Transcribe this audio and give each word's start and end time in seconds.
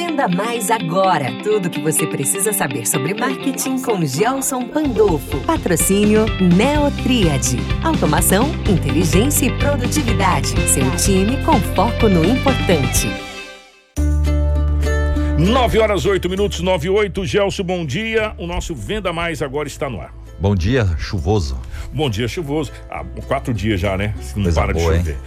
Venda 0.00 0.26
Mais 0.28 0.70
agora. 0.70 1.30
Tudo 1.42 1.66
o 1.66 1.70
que 1.70 1.78
você 1.78 2.06
precisa 2.06 2.54
saber 2.54 2.86
sobre 2.86 3.12
marketing 3.12 3.82
com 3.82 4.02
Gelson 4.02 4.66
Pandolfo. 4.66 5.38
Patrocínio 5.40 6.24
Neotriad. 6.40 7.58
Automação, 7.84 8.48
inteligência 8.66 9.44
e 9.44 9.58
produtividade. 9.58 10.48
Seu 10.70 10.90
time 10.96 11.44
com 11.44 11.60
foco 11.74 12.08
no 12.08 12.24
importante. 12.24 13.08
9 15.38 15.78
horas 15.78 16.06
8 16.06 16.30
minutos, 16.30 16.60
9 16.60 16.86
e 16.86 16.90
8. 16.90 17.26
Gelson, 17.26 17.62
bom 17.62 17.84
dia. 17.84 18.34
O 18.38 18.46
nosso 18.46 18.74
Venda 18.74 19.12
Mais 19.12 19.42
agora 19.42 19.68
está 19.68 19.90
no 19.90 20.00
ar. 20.00 20.14
Bom 20.40 20.54
dia, 20.54 20.86
chuvoso. 20.96 21.60
Bom 21.92 22.08
dia, 22.08 22.26
chuvoso. 22.26 22.72
Há 22.88 23.04
quatro 23.28 23.52
dias 23.52 23.78
já, 23.78 23.98
né? 23.98 24.14
Se 24.22 24.34
não 24.36 24.44
Coisa 24.44 24.62
para 24.62 24.72
boa, 24.72 24.92
de 24.92 24.98
chover. 24.98 25.12
Hein? 25.12 25.20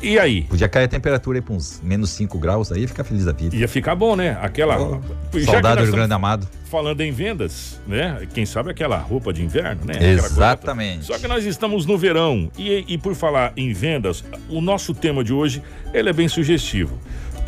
E 0.00 0.18
aí? 0.18 0.42
Podia 0.42 0.68
cair 0.68 0.84
a 0.84 0.88
temperatura 0.88 1.38
aí 1.38 1.42
para 1.42 1.54
uns 1.54 1.80
menos 1.82 2.10
5 2.10 2.38
graus, 2.38 2.70
aí 2.70 2.82
ia 2.82 2.88
ficar 2.88 3.04
feliz 3.04 3.24
da 3.24 3.32
vida. 3.32 3.54
Ia 3.56 3.66
ficar 3.66 3.94
bom, 3.94 4.14
né? 4.14 4.38
Aquela. 4.40 4.78
Oh, 4.80 5.00
saudade 5.44 5.84
do 5.84 5.92
grande 5.92 6.14
amado. 6.14 6.48
Falando 6.70 7.00
em 7.00 7.10
vendas, 7.10 7.80
né? 7.86 8.26
Quem 8.34 8.44
sabe 8.44 8.70
aquela 8.70 8.98
roupa 8.98 9.32
de 9.32 9.42
inverno, 9.42 9.86
né? 9.86 9.94
Exatamente. 10.00 11.06
Só 11.06 11.18
que 11.18 11.26
nós 11.26 11.44
estamos 11.44 11.86
no 11.86 11.96
verão. 11.96 12.50
E, 12.58 12.84
e 12.86 12.98
por 12.98 13.14
falar 13.14 13.52
em 13.56 13.72
vendas, 13.72 14.22
o 14.48 14.60
nosso 14.60 14.94
tema 14.94 15.24
de 15.24 15.32
hoje 15.32 15.62
ele 15.92 16.10
é 16.10 16.12
bem 16.12 16.28
sugestivo. 16.28 16.98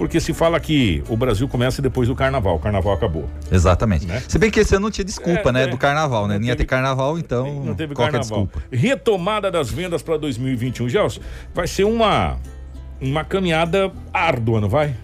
Porque 0.01 0.19
se 0.19 0.33
fala 0.33 0.59
que 0.59 1.05
o 1.11 1.17
Brasil 1.17 1.47
começa 1.47 1.83
depois 1.83 2.09
do 2.09 2.15
carnaval, 2.15 2.57
o 2.57 2.59
carnaval 2.59 2.95
acabou. 2.95 3.29
Exatamente. 3.53 4.07
Né? 4.07 4.23
Se 4.27 4.39
bem 4.39 4.51
que 4.51 4.59
esse 4.59 4.75
ano 4.75 4.85
não 4.85 4.91
tinha 4.91 5.05
desculpa, 5.05 5.51
é, 5.51 5.53
né? 5.53 5.63
É, 5.65 5.67
do 5.67 5.77
carnaval, 5.77 6.27
né? 6.27 6.39
Não, 6.39 6.47
ia 6.47 6.57
ter 6.57 6.65
carnaval, 6.65 7.19
então. 7.19 7.63
Não 7.63 7.75
teve 7.75 7.95
carnaval. 7.95 8.21
desculpa? 8.21 8.63
Retomada 8.73 9.51
das 9.51 9.69
vendas 9.69 10.03
para 10.03 10.17
2021. 10.17 10.89
Gelson, 10.89 11.21
vai 11.53 11.67
ser 11.67 11.85
uma, 11.85 12.39
uma 12.99 13.25
caminhada 13.25 13.93
árdua, 14.11 14.59
não 14.59 14.71
vai? 14.71 14.97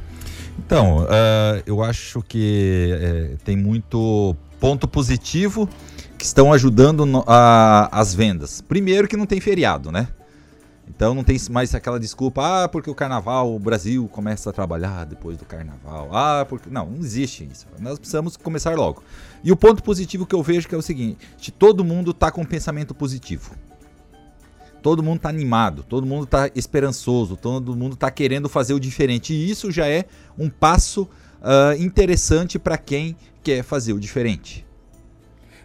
Então, 0.58 1.00
uh, 1.00 1.62
eu 1.66 1.82
acho 1.82 2.22
que 2.22 3.34
uh, 3.34 3.36
tem 3.44 3.54
muito 3.54 4.34
ponto 4.58 4.88
positivo 4.88 5.68
que 6.16 6.24
estão 6.24 6.54
ajudando 6.54 7.04
no, 7.04 7.22
a, 7.26 7.90
as 7.92 8.14
vendas. 8.14 8.62
Primeiro 8.62 9.06
que 9.06 9.16
não 9.18 9.26
tem 9.26 9.42
feriado, 9.42 9.92
né? 9.92 10.08
Então 10.88 11.14
não 11.14 11.24
tem 11.24 11.36
mais 11.50 11.74
aquela 11.74 11.98
desculpa, 11.98 12.64
ah, 12.64 12.68
porque 12.68 12.88
o 12.88 12.94
carnaval, 12.94 13.54
o 13.54 13.58
Brasil 13.58 14.08
começa 14.08 14.50
a 14.50 14.52
trabalhar 14.52 15.04
depois 15.04 15.36
do 15.36 15.44
carnaval. 15.44 16.08
Ah, 16.12 16.46
porque. 16.48 16.70
Não, 16.70 16.86
não 16.86 17.00
existe 17.00 17.48
isso. 17.50 17.66
Nós 17.80 17.98
precisamos 17.98 18.36
começar 18.36 18.76
logo. 18.76 19.02
E 19.42 19.50
o 19.50 19.56
ponto 19.56 19.82
positivo 19.82 20.24
que 20.24 20.34
eu 20.34 20.42
vejo 20.42 20.68
que 20.68 20.74
é 20.74 20.78
o 20.78 20.82
seguinte: 20.82 21.50
todo 21.50 21.84
mundo 21.84 22.12
está 22.12 22.30
com 22.30 22.42
um 22.42 22.46
pensamento 22.46 22.94
positivo. 22.94 23.54
Todo 24.82 25.02
mundo 25.02 25.16
está 25.16 25.28
animado, 25.28 25.82
todo 25.82 26.06
mundo 26.06 26.24
está 26.24 26.48
esperançoso, 26.54 27.36
todo 27.36 27.74
mundo 27.74 27.94
está 27.94 28.08
querendo 28.08 28.48
fazer 28.48 28.72
o 28.72 28.78
diferente. 28.78 29.34
E 29.34 29.50
isso 29.50 29.72
já 29.72 29.88
é 29.88 30.04
um 30.38 30.48
passo 30.48 31.02
uh, 31.02 31.82
interessante 31.82 32.56
para 32.56 32.78
quem 32.78 33.16
quer 33.42 33.64
fazer 33.64 33.92
o 33.92 33.98
diferente. 33.98 34.64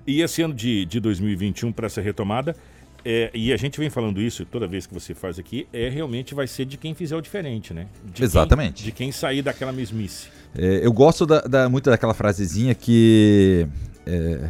E 0.07 0.21
esse 0.21 0.41
ano 0.41 0.55
de, 0.55 0.85
de 0.85 0.99
2021, 0.99 1.71
para 1.71 1.85
essa 1.85 2.01
retomada, 2.01 2.55
é, 3.03 3.31
e 3.33 3.51
a 3.51 3.57
gente 3.57 3.79
vem 3.79 3.89
falando 3.89 4.21
isso 4.21 4.45
toda 4.45 4.67
vez 4.67 4.85
que 4.85 4.93
você 4.93 5.13
faz 5.13 5.39
aqui, 5.39 5.67
é 5.73 5.89
realmente 5.89 6.35
vai 6.35 6.47
ser 6.47 6.65
de 6.65 6.77
quem 6.77 6.93
fizer 6.93 7.15
o 7.15 7.21
diferente, 7.21 7.73
né? 7.73 7.87
De 8.13 8.23
Exatamente. 8.23 8.83
Quem, 8.83 8.85
de 8.85 8.91
quem 8.91 9.11
sair 9.11 9.41
daquela 9.41 9.71
mesmice. 9.71 10.27
É, 10.55 10.85
eu 10.85 10.91
gosto 10.91 11.25
da, 11.25 11.41
da, 11.41 11.69
muito 11.69 11.89
daquela 11.89 12.13
frasezinha 12.13 12.75
que 12.75 13.67
é, 14.05 14.49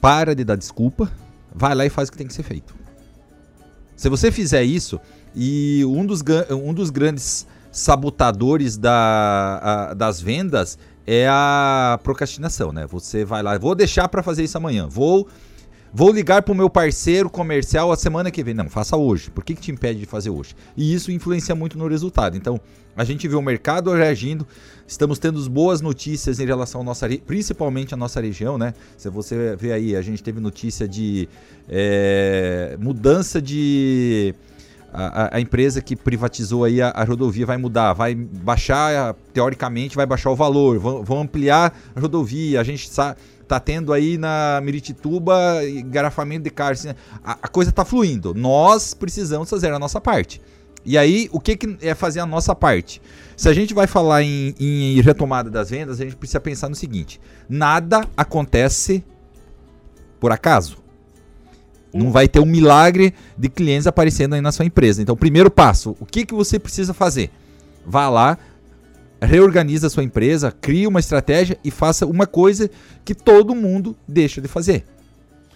para 0.00 0.34
de 0.34 0.44
dar 0.44 0.56
desculpa, 0.56 1.10
vai 1.54 1.74
lá 1.74 1.84
e 1.84 1.90
faz 1.90 2.08
o 2.08 2.12
que 2.12 2.18
tem 2.18 2.26
que 2.26 2.34
ser 2.34 2.42
feito. 2.42 2.74
Se 3.96 4.08
você 4.08 4.32
fizer 4.32 4.62
isso, 4.62 5.00
e 5.34 5.84
um 5.84 6.04
dos, 6.04 6.22
um 6.50 6.74
dos 6.74 6.90
grandes 6.90 7.46
sabotadores 7.70 8.76
da, 8.76 9.60
a, 9.90 9.94
das 9.94 10.20
vendas 10.20 10.78
é 11.06 11.26
a 11.28 11.98
procrastinação, 12.02 12.72
né? 12.72 12.86
Você 12.86 13.24
vai 13.24 13.42
lá, 13.42 13.56
vou 13.58 13.74
deixar 13.74 14.08
para 14.08 14.22
fazer 14.22 14.44
isso 14.44 14.56
amanhã, 14.56 14.86
vou 14.86 15.28
Vou 15.94 16.10
ligar 16.10 16.40
para 16.40 16.52
o 16.52 16.54
meu 16.54 16.70
parceiro 16.70 17.28
comercial 17.28 17.92
a 17.92 17.96
semana 17.96 18.30
que 18.30 18.42
vem. 18.42 18.54
Não, 18.54 18.66
faça 18.66 18.96
hoje. 18.96 19.30
Por 19.30 19.44
que, 19.44 19.54
que 19.54 19.60
te 19.60 19.70
impede 19.70 20.00
de 20.00 20.06
fazer 20.06 20.30
hoje? 20.30 20.56
E 20.74 20.94
isso 20.94 21.12
influencia 21.12 21.54
muito 21.54 21.76
no 21.76 21.86
resultado. 21.86 22.34
Então, 22.34 22.58
a 22.96 23.04
gente 23.04 23.28
vê 23.28 23.34
o 23.36 23.42
mercado 23.42 23.92
reagindo, 23.92 24.46
estamos 24.86 25.18
tendo 25.18 25.38
boas 25.50 25.82
notícias 25.82 26.40
em 26.40 26.46
relação 26.46 26.80
à 26.80 26.84
nossa, 26.84 27.06
principalmente 27.26 27.92
a 27.92 27.96
nossa 27.96 28.22
região, 28.22 28.56
né? 28.56 28.72
Se 28.96 29.10
você 29.10 29.54
vê 29.54 29.72
aí, 29.72 29.94
a 29.94 30.00
gente 30.00 30.22
teve 30.22 30.40
notícia 30.40 30.88
de 30.88 31.28
é, 31.68 32.74
mudança 32.80 33.40
de 33.40 34.34
a, 34.90 35.36
a, 35.36 35.40
empresa 35.40 35.82
que 35.82 35.94
privatizou 35.94 36.64
aí 36.64 36.80
a, 36.80 36.88
a, 36.88 37.04
rodovia 37.04 37.44
vai 37.44 37.58
mudar, 37.58 37.92
vai 37.92 38.14
baixar, 38.14 39.14
teoricamente, 39.32 39.94
vai 39.94 40.06
baixar 40.06 40.30
o 40.30 40.36
valor, 40.36 40.78
vão, 40.78 41.02
vão 41.02 41.20
ampliar 41.20 41.78
a 41.94 42.00
rodovia. 42.00 42.60
A 42.60 42.64
gente 42.64 42.88
sabe 42.88 43.16
tá 43.52 43.60
tendo 43.60 43.92
aí 43.92 44.16
na 44.16 44.60
Miritituba 44.62 45.62
engarrafamento 45.64 46.44
de 46.44 46.50
carros. 46.50 46.80
Assim, 46.80 46.96
a, 47.22 47.32
a, 47.42 47.48
coisa 47.48 47.70
tá 47.70 47.84
fluindo. 47.84 48.32
Nós 48.34 48.94
precisamos 48.94 49.50
fazer 49.50 49.70
a 49.70 49.78
nossa 49.78 50.00
parte. 50.00 50.40
E 50.84 50.96
aí, 50.96 51.28
o 51.32 51.38
que, 51.38 51.56
que 51.56 51.76
é 51.82 51.94
fazer 51.94 52.20
a 52.20 52.26
nossa 52.26 52.54
parte? 52.54 53.00
Se 53.36 53.50
a 53.50 53.52
gente 53.52 53.74
vai 53.74 53.86
falar 53.86 54.22
em, 54.22 54.54
em 54.58 55.00
retomada 55.02 55.50
das 55.50 55.68
vendas, 55.68 56.00
a 56.00 56.04
gente 56.04 56.16
precisa 56.16 56.40
pensar 56.40 56.70
no 56.70 56.74
seguinte: 56.74 57.20
nada 57.46 58.08
acontece 58.16 59.04
por 60.18 60.32
acaso. 60.32 60.78
Não 61.92 62.10
vai 62.10 62.26
ter 62.26 62.40
um 62.40 62.46
milagre 62.46 63.12
de 63.36 63.50
clientes 63.50 63.86
aparecendo 63.86 64.32
aí 64.34 64.40
na 64.40 64.50
sua 64.50 64.64
empresa. 64.64 65.02
Então, 65.02 65.14
primeiro 65.14 65.50
passo, 65.50 65.94
o 66.00 66.06
que, 66.06 66.24
que 66.24 66.32
você 66.32 66.58
precisa 66.58 66.94
fazer? 66.94 67.30
Vá 67.84 68.08
lá, 68.08 68.38
reorganize 69.26 69.86
a 69.86 69.90
sua 69.90 70.02
empresa, 70.02 70.52
crie 70.52 70.86
uma 70.86 71.00
estratégia 71.00 71.58
e 71.64 71.70
faça 71.70 72.06
uma 72.06 72.26
coisa 72.26 72.70
que 73.04 73.14
todo 73.14 73.54
mundo 73.54 73.96
deixa 74.06 74.40
de 74.40 74.48
fazer: 74.48 74.84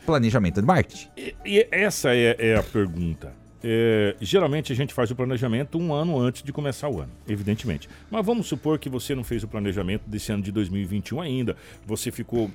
planejamento 0.04 0.60
de 0.60 0.66
marketing. 0.66 1.08
E, 1.16 1.34
e 1.44 1.68
essa 1.70 2.14
é, 2.14 2.36
é 2.38 2.56
a 2.56 2.62
pergunta. 2.62 3.32
É, 3.62 4.14
geralmente 4.20 4.72
a 4.72 4.76
gente 4.76 4.92
faz 4.92 5.10
o 5.10 5.16
planejamento 5.16 5.78
um 5.78 5.92
ano 5.92 6.18
antes 6.18 6.42
de 6.42 6.52
começar 6.52 6.88
o 6.88 7.00
ano, 7.00 7.10
evidentemente. 7.28 7.88
Mas 8.10 8.24
vamos 8.24 8.46
supor 8.46 8.78
que 8.78 8.88
você 8.88 9.14
não 9.14 9.24
fez 9.24 9.42
o 9.42 9.48
planejamento 9.48 10.02
desse 10.06 10.30
ano 10.30 10.42
de 10.42 10.52
2021 10.52 11.20
ainda. 11.20 11.56
Você 11.86 12.10
ficou 12.10 12.50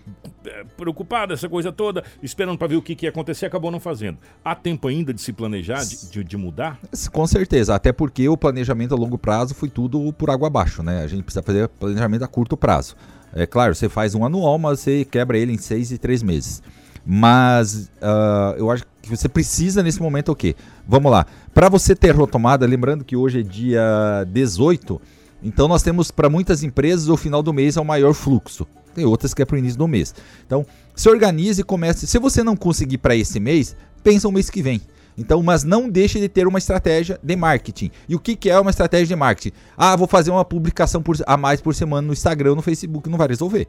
é, 0.45 0.63
preocupado, 0.77 1.33
essa 1.33 1.49
coisa 1.49 1.71
toda, 1.71 2.03
esperando 2.21 2.57
para 2.57 2.67
ver 2.67 2.75
o 2.75 2.81
que, 2.81 2.95
que 2.95 3.05
ia 3.05 3.09
acontecer, 3.09 3.45
acabou 3.45 3.71
não 3.71 3.79
fazendo. 3.79 4.17
Há 4.43 4.55
tempo 4.55 4.87
ainda 4.87 5.13
de 5.13 5.21
se 5.21 5.33
planejar, 5.33 5.83
de, 5.83 6.11
de, 6.11 6.23
de, 6.23 6.37
mudar? 6.37 6.79
Com 7.11 7.27
certeza, 7.27 7.75
até 7.75 7.91
porque 7.91 8.27
o 8.29 8.37
planejamento 8.37 8.93
a 8.93 8.97
longo 8.97 9.17
prazo 9.17 9.53
foi 9.55 9.69
tudo 9.69 10.13
por 10.13 10.29
água 10.29 10.47
abaixo, 10.47 10.83
né? 10.83 11.03
A 11.03 11.07
gente 11.07 11.23
precisa 11.23 11.43
fazer 11.43 11.67
planejamento 11.67 12.23
a 12.23 12.27
curto 12.27 12.55
prazo. 12.55 12.95
É 13.33 13.45
claro, 13.45 13.73
você 13.73 13.87
faz 13.87 14.13
um 14.13 14.25
anual, 14.25 14.57
mas 14.59 14.81
você 14.81 15.05
quebra 15.05 15.37
ele 15.37 15.53
em 15.53 15.57
seis 15.57 15.91
e 15.91 15.97
três 15.97 16.21
meses. 16.21 16.61
Mas 17.05 17.89
uh, 18.01 18.55
eu 18.57 18.69
acho 18.69 18.85
que 19.01 19.09
você 19.09 19.27
precisa 19.27 19.81
nesse 19.81 20.01
momento 20.01 20.31
o 20.31 20.35
quê? 20.35 20.55
Vamos 20.87 21.11
lá. 21.11 21.25
Para 21.53 21.69
você 21.69 21.95
ter 21.95 22.15
retomada, 22.15 22.65
lembrando 22.65 23.03
que 23.03 23.15
hoje 23.15 23.39
é 23.39 23.43
dia 23.43 24.25
18, 24.27 25.01
então 25.43 25.67
nós 25.67 25.81
temos 25.81 26.11
para 26.11 26.29
muitas 26.29 26.63
empresas 26.63 27.09
o 27.09 27.17
final 27.17 27.41
do 27.41 27.53
mês 27.53 27.77
é 27.77 27.81
o 27.81 27.85
maior 27.85 28.13
fluxo. 28.13 28.67
Tem 28.93 29.05
outras 29.05 29.33
que 29.33 29.41
é 29.41 29.45
para 29.45 29.55
o 29.55 29.59
início 29.59 29.77
do 29.77 29.87
mês. 29.87 30.13
Então, 30.45 30.65
se 30.95 31.09
organize 31.09 31.61
e 31.61 31.63
comece. 31.63 32.05
Se 32.05 32.19
você 32.19 32.43
não 32.43 32.55
conseguir 32.55 32.97
para 32.97 33.15
esse 33.15 33.39
mês, 33.39 33.75
pensa 34.03 34.27
o 34.27 34.31
mês 34.31 34.49
que 34.49 34.61
vem. 34.61 34.81
Então, 35.17 35.41
mas 35.43 35.63
não 35.63 35.89
deixe 35.89 36.19
de 36.19 36.29
ter 36.29 36.47
uma 36.47 36.57
estratégia 36.57 37.19
de 37.21 37.35
marketing. 37.35 37.91
E 38.07 38.15
o 38.15 38.19
que, 38.19 38.35
que 38.35 38.49
é 38.49 38.59
uma 38.59 38.71
estratégia 38.71 39.07
de 39.07 39.15
marketing? 39.15 39.55
Ah, 39.77 39.95
vou 39.95 40.07
fazer 40.07 40.31
uma 40.31 40.45
publicação 40.45 41.01
por, 41.01 41.15
a 41.25 41.37
mais 41.37 41.61
por 41.61 41.75
semana 41.75 42.05
no 42.05 42.13
Instagram, 42.13 42.55
no 42.55 42.61
Facebook, 42.61 43.09
não 43.09 43.17
vai 43.17 43.27
resolver. 43.27 43.67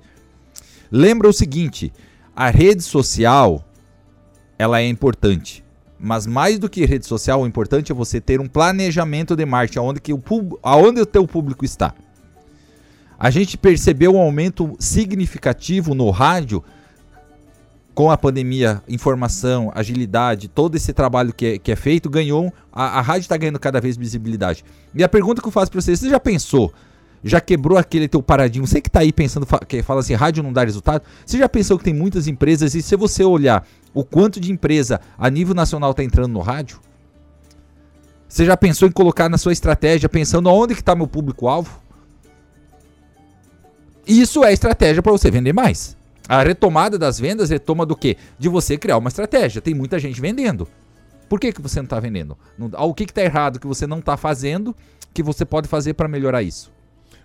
Lembra 0.90 1.28
o 1.28 1.32
seguinte: 1.32 1.92
a 2.34 2.50
rede 2.50 2.82
social 2.82 3.64
ela 4.58 4.80
é 4.80 4.86
importante. 4.86 5.64
Mas 5.98 6.26
mais 6.26 6.58
do 6.58 6.68
que 6.68 6.84
rede 6.84 7.06
social, 7.06 7.42
o 7.42 7.46
importante 7.46 7.92
é 7.92 7.94
você 7.94 8.20
ter 8.20 8.40
um 8.40 8.48
planejamento 8.48 9.36
de 9.36 9.46
marketing, 9.46 9.78
aonde, 9.78 10.00
que 10.00 10.12
o, 10.12 10.22
aonde 10.62 11.00
o 11.00 11.06
teu 11.06 11.26
público 11.26 11.64
está. 11.64 11.94
A 13.18 13.30
gente 13.30 13.56
percebeu 13.56 14.16
um 14.16 14.20
aumento 14.20 14.74
significativo 14.80 15.94
no 15.94 16.10
rádio 16.10 16.62
com 17.94 18.10
a 18.10 18.16
pandemia, 18.16 18.82
informação, 18.88 19.70
agilidade, 19.74 20.48
todo 20.48 20.76
esse 20.76 20.92
trabalho 20.92 21.32
que 21.32 21.46
é, 21.46 21.58
que 21.58 21.70
é 21.70 21.76
feito, 21.76 22.10
ganhou. 22.10 22.52
A, 22.72 22.98
a 22.98 23.00
rádio 23.00 23.22
está 23.22 23.36
ganhando 23.36 23.60
cada 23.60 23.80
vez 23.80 23.96
visibilidade. 23.96 24.64
E 24.94 25.04
a 25.04 25.08
pergunta 25.08 25.40
que 25.40 25.46
eu 25.46 25.52
faço 25.52 25.70
para 25.70 25.80
você: 25.80 25.94
você 25.94 26.08
já 26.08 26.18
pensou 26.18 26.72
já 27.24 27.40
quebrou 27.40 27.78
aquele 27.78 28.08
teu 28.08 28.22
paradigma. 28.22 28.66
Você 28.66 28.80
que 28.80 28.88
está 28.88 29.00
aí 29.00 29.12
pensando, 29.12 29.46
que 29.66 29.82
fala 29.82 30.00
assim, 30.00 30.14
rádio 30.14 30.42
não 30.42 30.52
dá 30.52 30.64
resultado. 30.64 31.02
Você 31.24 31.38
já 31.38 31.48
pensou 31.48 31.78
que 31.78 31.84
tem 31.84 31.94
muitas 31.94 32.26
empresas 32.26 32.74
e 32.74 32.82
se 32.82 32.96
você 32.96 33.24
olhar 33.24 33.66
o 33.94 34.04
quanto 34.04 34.40
de 34.40 34.50
empresa 34.50 35.00
a 35.16 35.30
nível 35.30 35.54
nacional 35.54 35.92
está 35.92 36.02
entrando 36.02 36.32
no 36.32 36.40
rádio? 36.40 36.80
Você 38.28 38.44
já 38.44 38.56
pensou 38.56 38.88
em 38.88 38.92
colocar 38.92 39.28
na 39.28 39.36
sua 39.36 39.52
estratégia, 39.52 40.08
pensando 40.08 40.48
aonde 40.48 40.74
que 40.74 40.80
está 40.80 40.94
meu 40.96 41.06
público-alvo? 41.06 41.80
Isso 44.06 44.42
é 44.42 44.52
estratégia 44.52 45.02
para 45.02 45.12
você 45.12 45.30
vender 45.30 45.52
mais. 45.52 45.96
A 46.28 46.42
retomada 46.42 46.98
das 46.98 47.20
vendas 47.20 47.50
retoma 47.50 47.84
do 47.84 47.94
quê? 47.94 48.16
De 48.38 48.48
você 48.48 48.78
criar 48.78 48.96
uma 48.96 49.08
estratégia. 49.08 49.60
Tem 49.60 49.74
muita 49.74 49.98
gente 49.98 50.20
vendendo. 50.20 50.66
Por 51.28 51.38
que, 51.38 51.52
que 51.52 51.60
você 51.60 51.78
não 51.78 51.84
está 51.84 52.00
vendendo? 52.00 52.36
o 52.58 52.94
que 52.94 53.04
está 53.04 53.22
errado 53.22 53.60
que 53.60 53.66
você 53.66 53.86
não 53.86 53.98
está 53.98 54.16
fazendo 54.16 54.74
que 55.12 55.22
você 55.22 55.44
pode 55.44 55.68
fazer 55.68 55.92
para 55.92 56.08
melhorar 56.08 56.42
isso? 56.42 56.71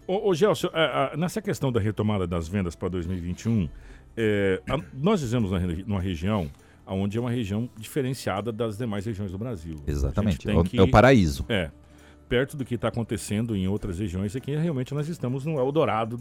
Ô, 0.07 0.29
ô 0.29 0.33
Gelson, 0.33 0.69
a- 0.73 1.13
a- 1.13 1.17
nessa 1.17 1.41
questão 1.41 1.71
da 1.71 1.79
retomada 1.79 2.25
das 2.25 2.47
vendas 2.47 2.75
para 2.75 2.87
2021, 2.89 3.67
é, 4.15 4.61
a- 4.69 4.79
nós 4.93 5.21
vivemos 5.21 5.51
numa 5.85 5.99
região 5.99 6.49
onde 6.85 7.17
é 7.17 7.21
uma 7.21 7.29
região 7.31 7.69
diferenciada 7.77 8.51
das 8.51 8.77
demais 8.77 9.05
regiões 9.05 9.31
do 9.31 9.37
Brasil. 9.37 9.75
Exatamente. 9.85 10.49
É 10.49 10.55
o, 10.55 10.63
que- 10.63 10.79
é 10.79 10.81
o 10.81 10.89
paraíso. 10.89 11.45
É. 11.49 11.69
Perto 12.29 12.55
do 12.57 12.65
que 12.65 12.75
está 12.75 12.87
acontecendo 12.89 13.55
em 13.55 13.67
outras 13.67 13.99
regiões, 13.99 14.35
é 14.35 14.39
que 14.39 14.53
realmente 14.55 14.93
nós 14.93 15.07
estamos 15.07 15.45
no 15.45 15.57
Eldorado 15.59 16.17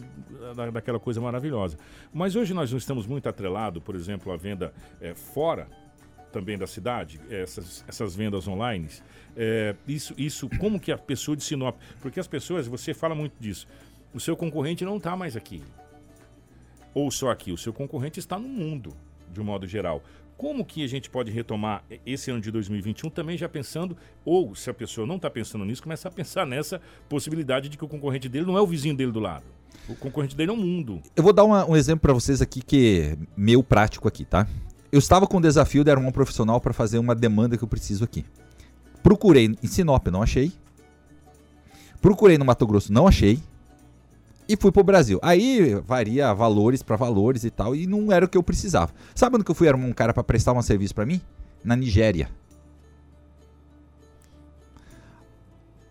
da, 0.56 0.70
daquela 0.70 1.00
coisa 1.00 1.20
maravilhosa. 1.20 1.76
Mas 2.12 2.36
hoje 2.36 2.54
nós 2.54 2.70
não 2.70 2.78
estamos 2.78 3.06
muito 3.06 3.28
atrelados, 3.28 3.82
por 3.82 3.94
exemplo, 3.96 4.32
à 4.32 4.36
venda 4.36 4.72
é, 5.00 5.14
fora 5.14 5.66
também 6.38 6.58
da 6.58 6.66
cidade, 6.66 7.18
essas, 7.30 7.82
essas 7.88 8.14
vendas 8.14 8.46
online. 8.46 8.88
É, 9.34 9.74
isso, 9.88 10.12
isso, 10.18 10.50
como 10.58 10.78
que 10.78 10.92
a 10.92 10.98
pessoa 10.98 11.34
de 11.34 11.42
Sinop. 11.42 11.76
Porque 12.02 12.20
as 12.20 12.26
pessoas, 12.26 12.66
você 12.66 12.92
fala 12.92 13.14
muito 13.14 13.32
disso. 13.40 13.66
O 14.12 14.20
seu 14.20 14.36
concorrente 14.36 14.84
não 14.84 14.98
está 14.98 15.16
mais 15.16 15.34
aqui. 15.34 15.62
Ou 16.92 17.10
só 17.10 17.30
aqui. 17.30 17.52
O 17.52 17.56
seu 17.56 17.72
concorrente 17.72 18.18
está 18.20 18.38
no 18.38 18.48
mundo, 18.48 18.94
de 19.32 19.40
um 19.40 19.44
modo 19.44 19.66
geral. 19.66 20.02
Como 20.36 20.62
que 20.62 20.84
a 20.84 20.86
gente 20.86 21.08
pode 21.08 21.30
retomar 21.30 21.82
esse 22.04 22.30
ano 22.30 22.42
de 22.42 22.50
2021 22.50 23.08
também 23.08 23.38
já 23.38 23.48
pensando, 23.48 23.96
ou 24.22 24.54
se 24.54 24.68
a 24.68 24.74
pessoa 24.74 25.06
não 25.06 25.16
está 25.16 25.30
pensando 25.30 25.64
nisso, 25.64 25.82
começa 25.82 26.08
a 26.08 26.10
pensar 26.10 26.46
nessa 26.46 26.78
possibilidade 27.08 27.70
de 27.70 27.78
que 27.78 27.84
o 27.84 27.88
concorrente 27.88 28.28
dele 28.28 28.44
não 28.44 28.58
é 28.58 28.60
o 28.60 28.66
vizinho 28.66 28.94
dele 28.94 29.10
do 29.12 29.20
lado. 29.20 29.44
O 29.88 29.94
concorrente 29.94 30.36
dele 30.36 30.50
é 30.50 30.54
o 30.54 30.56
mundo. 30.56 31.00
Eu 31.14 31.22
vou 31.22 31.32
dar 31.32 31.44
uma- 31.44 31.64
um 31.64 31.74
exemplo 31.74 32.00
pra 32.02 32.12
vocês 32.12 32.42
aqui 32.42 32.60
que 32.60 33.00
é 33.14 33.18
meu 33.34 33.62
prático 33.62 34.06
aqui, 34.06 34.26
tá? 34.26 34.46
Eu 34.90 34.98
estava 34.98 35.26
com 35.26 35.38
o 35.38 35.40
desafio 35.40 35.82
de 35.82 35.90
arrumar 35.90 36.08
um 36.08 36.12
profissional 36.12 36.60
pra 36.60 36.72
fazer 36.72 36.98
uma 36.98 37.14
demanda 37.14 37.56
que 37.56 37.64
eu 37.64 37.68
preciso 37.68 38.04
aqui. 38.04 38.24
Procurei 39.02 39.56
em 39.62 39.66
Sinop, 39.66 40.06
não 40.08 40.22
achei. 40.22 40.52
Procurei 42.00 42.38
no 42.38 42.44
Mato 42.44 42.66
Grosso, 42.66 42.92
não 42.92 43.06
achei. 43.06 43.40
E 44.48 44.56
fui 44.56 44.70
pro 44.70 44.84
Brasil. 44.84 45.18
Aí 45.22 45.74
varia 45.84 46.32
valores 46.32 46.82
pra 46.82 46.96
valores 46.96 47.44
e 47.44 47.50
tal, 47.50 47.74
e 47.74 47.86
não 47.86 48.12
era 48.12 48.24
o 48.24 48.28
que 48.28 48.38
eu 48.38 48.42
precisava. 48.42 48.92
Sabe 49.14 49.36
onde 49.36 49.44
que 49.44 49.50
eu 49.50 49.54
fui 49.54 49.68
arrumar 49.68 49.86
um 49.86 49.92
cara 49.92 50.14
pra 50.14 50.22
prestar 50.22 50.52
um 50.52 50.62
serviço 50.62 50.94
pra 50.94 51.04
mim? 51.04 51.20
Na 51.64 51.74
Nigéria. 51.74 52.28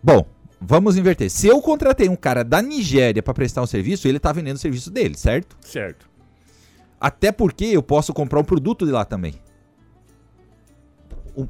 Bom, 0.02 0.24
vamos 0.60 0.96
inverter. 0.96 1.30
Se 1.30 1.46
eu 1.46 1.60
contratei 1.60 2.08
um 2.08 2.16
cara 2.16 2.42
da 2.42 2.62
Nigéria 2.62 3.22
pra 3.22 3.34
prestar 3.34 3.62
um 3.62 3.66
serviço, 3.66 4.08
ele 4.08 4.18
tá 4.18 4.32
vendendo 4.32 4.56
o 4.56 4.60
serviço 4.60 4.90
dele, 4.90 5.18
certo? 5.18 5.56
Certo. 5.60 6.08
Até 7.00 7.30
porque 7.30 7.64
eu 7.64 7.82
posso 7.82 8.12
comprar 8.12 8.40
um 8.40 8.44
produto 8.44 8.86
de 8.86 8.92
lá 8.92 9.04
também. 9.04 9.34
O, 11.34 11.46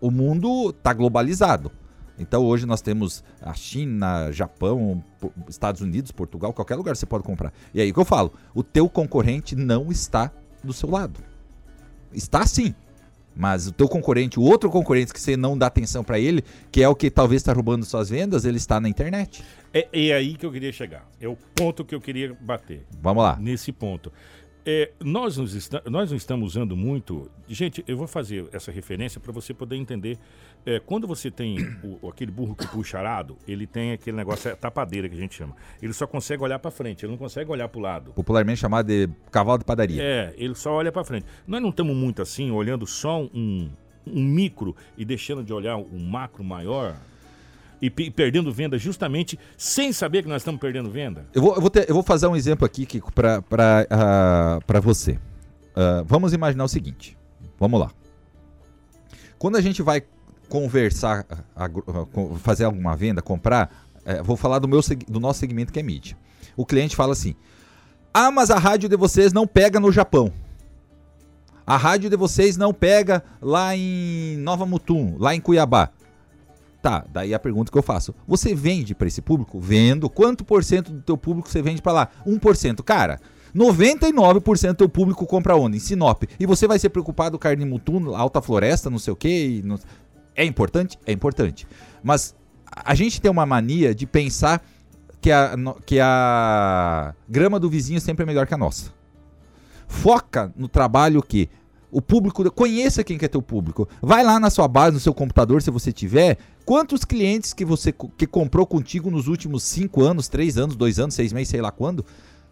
o 0.00 0.10
mundo 0.10 0.72
tá 0.72 0.92
globalizado. 0.92 1.70
Então 2.18 2.44
hoje 2.44 2.66
nós 2.66 2.82
temos 2.82 3.22
a 3.40 3.54
China, 3.54 4.32
Japão, 4.32 5.02
Estados 5.48 5.80
Unidos, 5.80 6.10
Portugal, 6.10 6.52
qualquer 6.52 6.74
lugar 6.74 6.96
você 6.96 7.06
pode 7.06 7.22
comprar. 7.22 7.52
E 7.72 7.80
aí 7.80 7.92
que 7.92 7.98
eu 7.98 8.04
falo, 8.04 8.32
o 8.54 8.62
teu 8.62 8.88
concorrente 8.88 9.54
não 9.54 9.90
está 9.90 10.32
do 10.64 10.72
seu 10.72 10.90
lado. 10.90 11.20
Está 12.12 12.44
sim. 12.44 12.74
Mas 13.36 13.68
o 13.68 13.72
teu 13.72 13.88
concorrente, 13.88 14.40
o 14.40 14.42
outro 14.42 14.68
concorrente 14.68 15.12
que 15.12 15.20
você 15.20 15.36
não 15.36 15.56
dá 15.56 15.68
atenção 15.68 16.02
para 16.02 16.18
ele, 16.18 16.42
que 16.72 16.82
é 16.82 16.88
o 16.88 16.94
que 16.94 17.08
talvez 17.08 17.40
está 17.40 17.52
roubando 17.52 17.84
suas 17.84 18.10
vendas, 18.10 18.44
ele 18.44 18.56
está 18.56 18.80
na 18.80 18.88
internet. 18.88 19.44
É, 19.72 19.86
é 19.92 20.12
aí 20.12 20.34
que 20.34 20.44
eu 20.44 20.50
queria 20.50 20.72
chegar. 20.72 21.08
É 21.20 21.28
o 21.28 21.36
ponto 21.54 21.84
que 21.84 21.94
eu 21.94 22.00
queria 22.00 22.36
bater. 22.40 22.84
Vamos 23.00 23.22
lá. 23.22 23.38
nesse 23.40 23.70
ponto. 23.70 24.12
É, 24.70 24.90
nós, 25.02 25.38
nos 25.38 25.56
esta- 25.56 25.82
nós 25.88 26.10
não 26.10 26.16
estamos 26.18 26.48
usando 26.50 26.76
muito. 26.76 27.30
Gente, 27.48 27.82
eu 27.88 27.96
vou 27.96 28.06
fazer 28.06 28.46
essa 28.52 28.70
referência 28.70 29.18
para 29.18 29.32
você 29.32 29.54
poder 29.54 29.76
entender. 29.76 30.18
É, 30.66 30.78
quando 30.78 31.06
você 31.06 31.30
tem 31.30 31.56
o- 32.02 32.06
aquele 32.06 32.30
burro 32.30 32.54
que 32.54 32.66
puxa 32.66 32.98
arado, 32.98 33.38
ele 33.48 33.66
tem 33.66 33.92
aquele 33.92 34.14
negócio, 34.14 34.50
é 34.50 34.54
tapadeira 34.54 35.08
que 35.08 35.14
a 35.14 35.18
gente 35.18 35.34
chama. 35.34 35.56
Ele 35.80 35.94
só 35.94 36.06
consegue 36.06 36.42
olhar 36.42 36.58
para 36.58 36.70
frente, 36.70 37.02
ele 37.06 37.12
não 37.12 37.18
consegue 37.18 37.50
olhar 37.50 37.66
para 37.66 37.78
o 37.78 37.82
lado. 37.82 38.12
Popularmente 38.12 38.60
chamado 38.60 38.86
de 38.88 39.08
cavalo 39.30 39.56
de 39.58 39.64
padaria. 39.64 40.02
É, 40.02 40.34
ele 40.36 40.54
só 40.54 40.70
olha 40.74 40.92
para 40.92 41.02
frente. 41.02 41.24
Nós 41.46 41.62
não 41.62 41.70
estamos 41.70 41.96
muito 41.96 42.20
assim, 42.20 42.50
olhando 42.50 42.86
só 42.86 43.22
um, 43.22 43.70
um 44.06 44.22
micro 44.22 44.76
e 44.98 45.04
deixando 45.04 45.42
de 45.42 45.52
olhar 45.54 45.78
um 45.78 45.98
macro 45.98 46.44
maior 46.44 46.94
e, 47.80 47.88
pe- 47.90 48.10
perdendo 48.10 48.52
venda 48.52 48.76
justamente 48.78 49.38
sem 49.56 49.92
saber 49.92 50.22
que 50.22 50.28
nós 50.28 50.42
estamos 50.42 50.60
perdendo 50.60 50.90
venda. 50.90 51.26
Eu 51.34 51.42
vou, 51.42 51.54
eu 51.54 51.60
vou, 51.60 51.70
ter- 51.70 51.88
eu 51.88 51.94
vou 51.94 52.02
fazer 52.02 52.26
um 52.26 52.34
exemplo 52.36 52.64
aqui, 52.64 52.86
pra, 53.14 53.42
pra, 53.42 53.86
ah, 53.90 54.58
você. 54.80 55.18
Ah, 55.76 56.02
vamos 56.06 56.32
imaginar 56.32 56.64
o 56.64 56.68
seguinte. 56.68 57.16
Vamos 57.58 57.78
lá. 57.80 57.90
Quando 59.38 59.56
a 59.56 59.60
gente 59.60 59.82
vai 59.82 60.02
conversar, 60.48 61.24
ah, 61.54 61.68
fazer 62.38 62.64
alguma 62.64 62.96
venda, 62.96 63.22
comprar, 63.22 63.70
eh, 64.04 64.22
vou 64.22 64.36
falar 64.36 64.58
do, 64.58 64.66
meu, 64.66 64.80
do 65.06 65.20
nosso 65.20 65.38
segmento 65.40 65.72
que 65.72 65.78
é 65.78 65.82
mídia. 65.82 66.16
O 66.56 66.66
cliente 66.66 66.96
fala 66.96 67.12
assim: 67.12 67.36
Ah, 68.12 68.30
mas 68.30 68.50
a 68.50 68.58
rádio 68.58 68.88
de 68.88 68.96
vocês 68.96 69.32
não 69.32 69.46
pega 69.46 69.78
no 69.78 69.92
Japão. 69.92 70.32
A 71.64 71.76
rádio 71.76 72.08
de 72.08 72.16
vocês 72.16 72.56
não 72.56 72.72
pega 72.72 73.22
lá 73.42 73.76
em 73.76 74.36
Nova 74.38 74.64
Mutum, 74.64 75.16
lá 75.18 75.34
em 75.34 75.40
Cuiabá. 75.40 75.90
Tá, 76.88 77.04
daí 77.12 77.34
a 77.34 77.38
pergunta 77.38 77.70
que 77.70 77.76
eu 77.76 77.82
faço. 77.82 78.14
Você 78.26 78.54
vende 78.54 78.94
para 78.94 79.06
esse 79.08 79.20
público? 79.20 79.60
Vendo. 79.60 80.08
Quanto 80.08 80.42
por 80.42 80.64
cento 80.64 80.90
do 80.90 81.02
teu 81.02 81.18
público 81.18 81.46
você 81.50 81.60
vende 81.60 81.82
para 81.82 81.92
lá? 81.92 82.08
1%. 82.26 82.82
Cara, 82.82 83.20
99% 83.54 84.68
do 84.68 84.74
teu 84.74 84.88
público 84.88 85.26
compra 85.26 85.54
onde? 85.54 85.76
Em 85.76 85.80
Sinop. 85.80 86.22
E 86.40 86.46
você 86.46 86.66
vai 86.66 86.78
ser 86.78 86.88
preocupado 86.88 87.36
com 87.36 87.42
carne 87.42 87.66
Mutum, 87.66 88.14
Alta 88.16 88.40
Floresta, 88.40 88.88
não 88.88 88.98
sei 88.98 89.12
o 89.12 89.16
quê? 89.16 89.60
não- 89.62 89.78
É 90.34 90.46
importante? 90.46 90.98
É 91.04 91.12
importante. 91.12 91.66
Mas 92.02 92.34
a 92.66 92.94
gente 92.94 93.20
tem 93.20 93.30
uma 93.30 93.44
mania 93.44 93.94
de 93.94 94.06
pensar 94.06 94.62
que 95.20 95.30
a, 95.30 95.54
que 95.84 96.00
a 96.00 97.14
grama 97.28 97.60
do 97.60 97.68
vizinho 97.68 98.00
sempre 98.00 98.22
é 98.22 98.26
melhor 98.26 98.46
que 98.46 98.54
a 98.54 98.58
nossa. 98.58 98.92
Foca 99.86 100.50
no 100.56 100.68
trabalho 100.68 101.22
que 101.22 101.50
o 101.90 102.02
público, 102.02 102.50
conheça 102.50 103.02
quem 103.02 103.16
que 103.16 103.24
é 103.24 103.28
teu 103.28 103.40
público. 103.40 103.88
Vai 104.02 104.22
lá 104.22 104.38
na 104.38 104.50
sua 104.50 104.68
base, 104.68 104.94
no 104.94 105.00
seu 105.00 105.14
computador, 105.14 105.62
se 105.62 105.70
você 105.70 105.92
tiver, 105.92 106.38
quantos 106.64 107.04
clientes 107.04 107.52
que 107.52 107.64
você 107.64 107.92
que 107.92 108.26
comprou 108.26 108.66
contigo 108.66 109.10
nos 109.10 109.26
últimos 109.26 109.62
5 109.62 110.02
anos, 110.02 110.28
3 110.28 110.58
anos, 110.58 110.76
2 110.76 110.98
anos, 110.98 111.14
6 111.14 111.32
meses, 111.32 111.48
sei 111.48 111.60
lá 111.60 111.70
quando, 111.70 112.04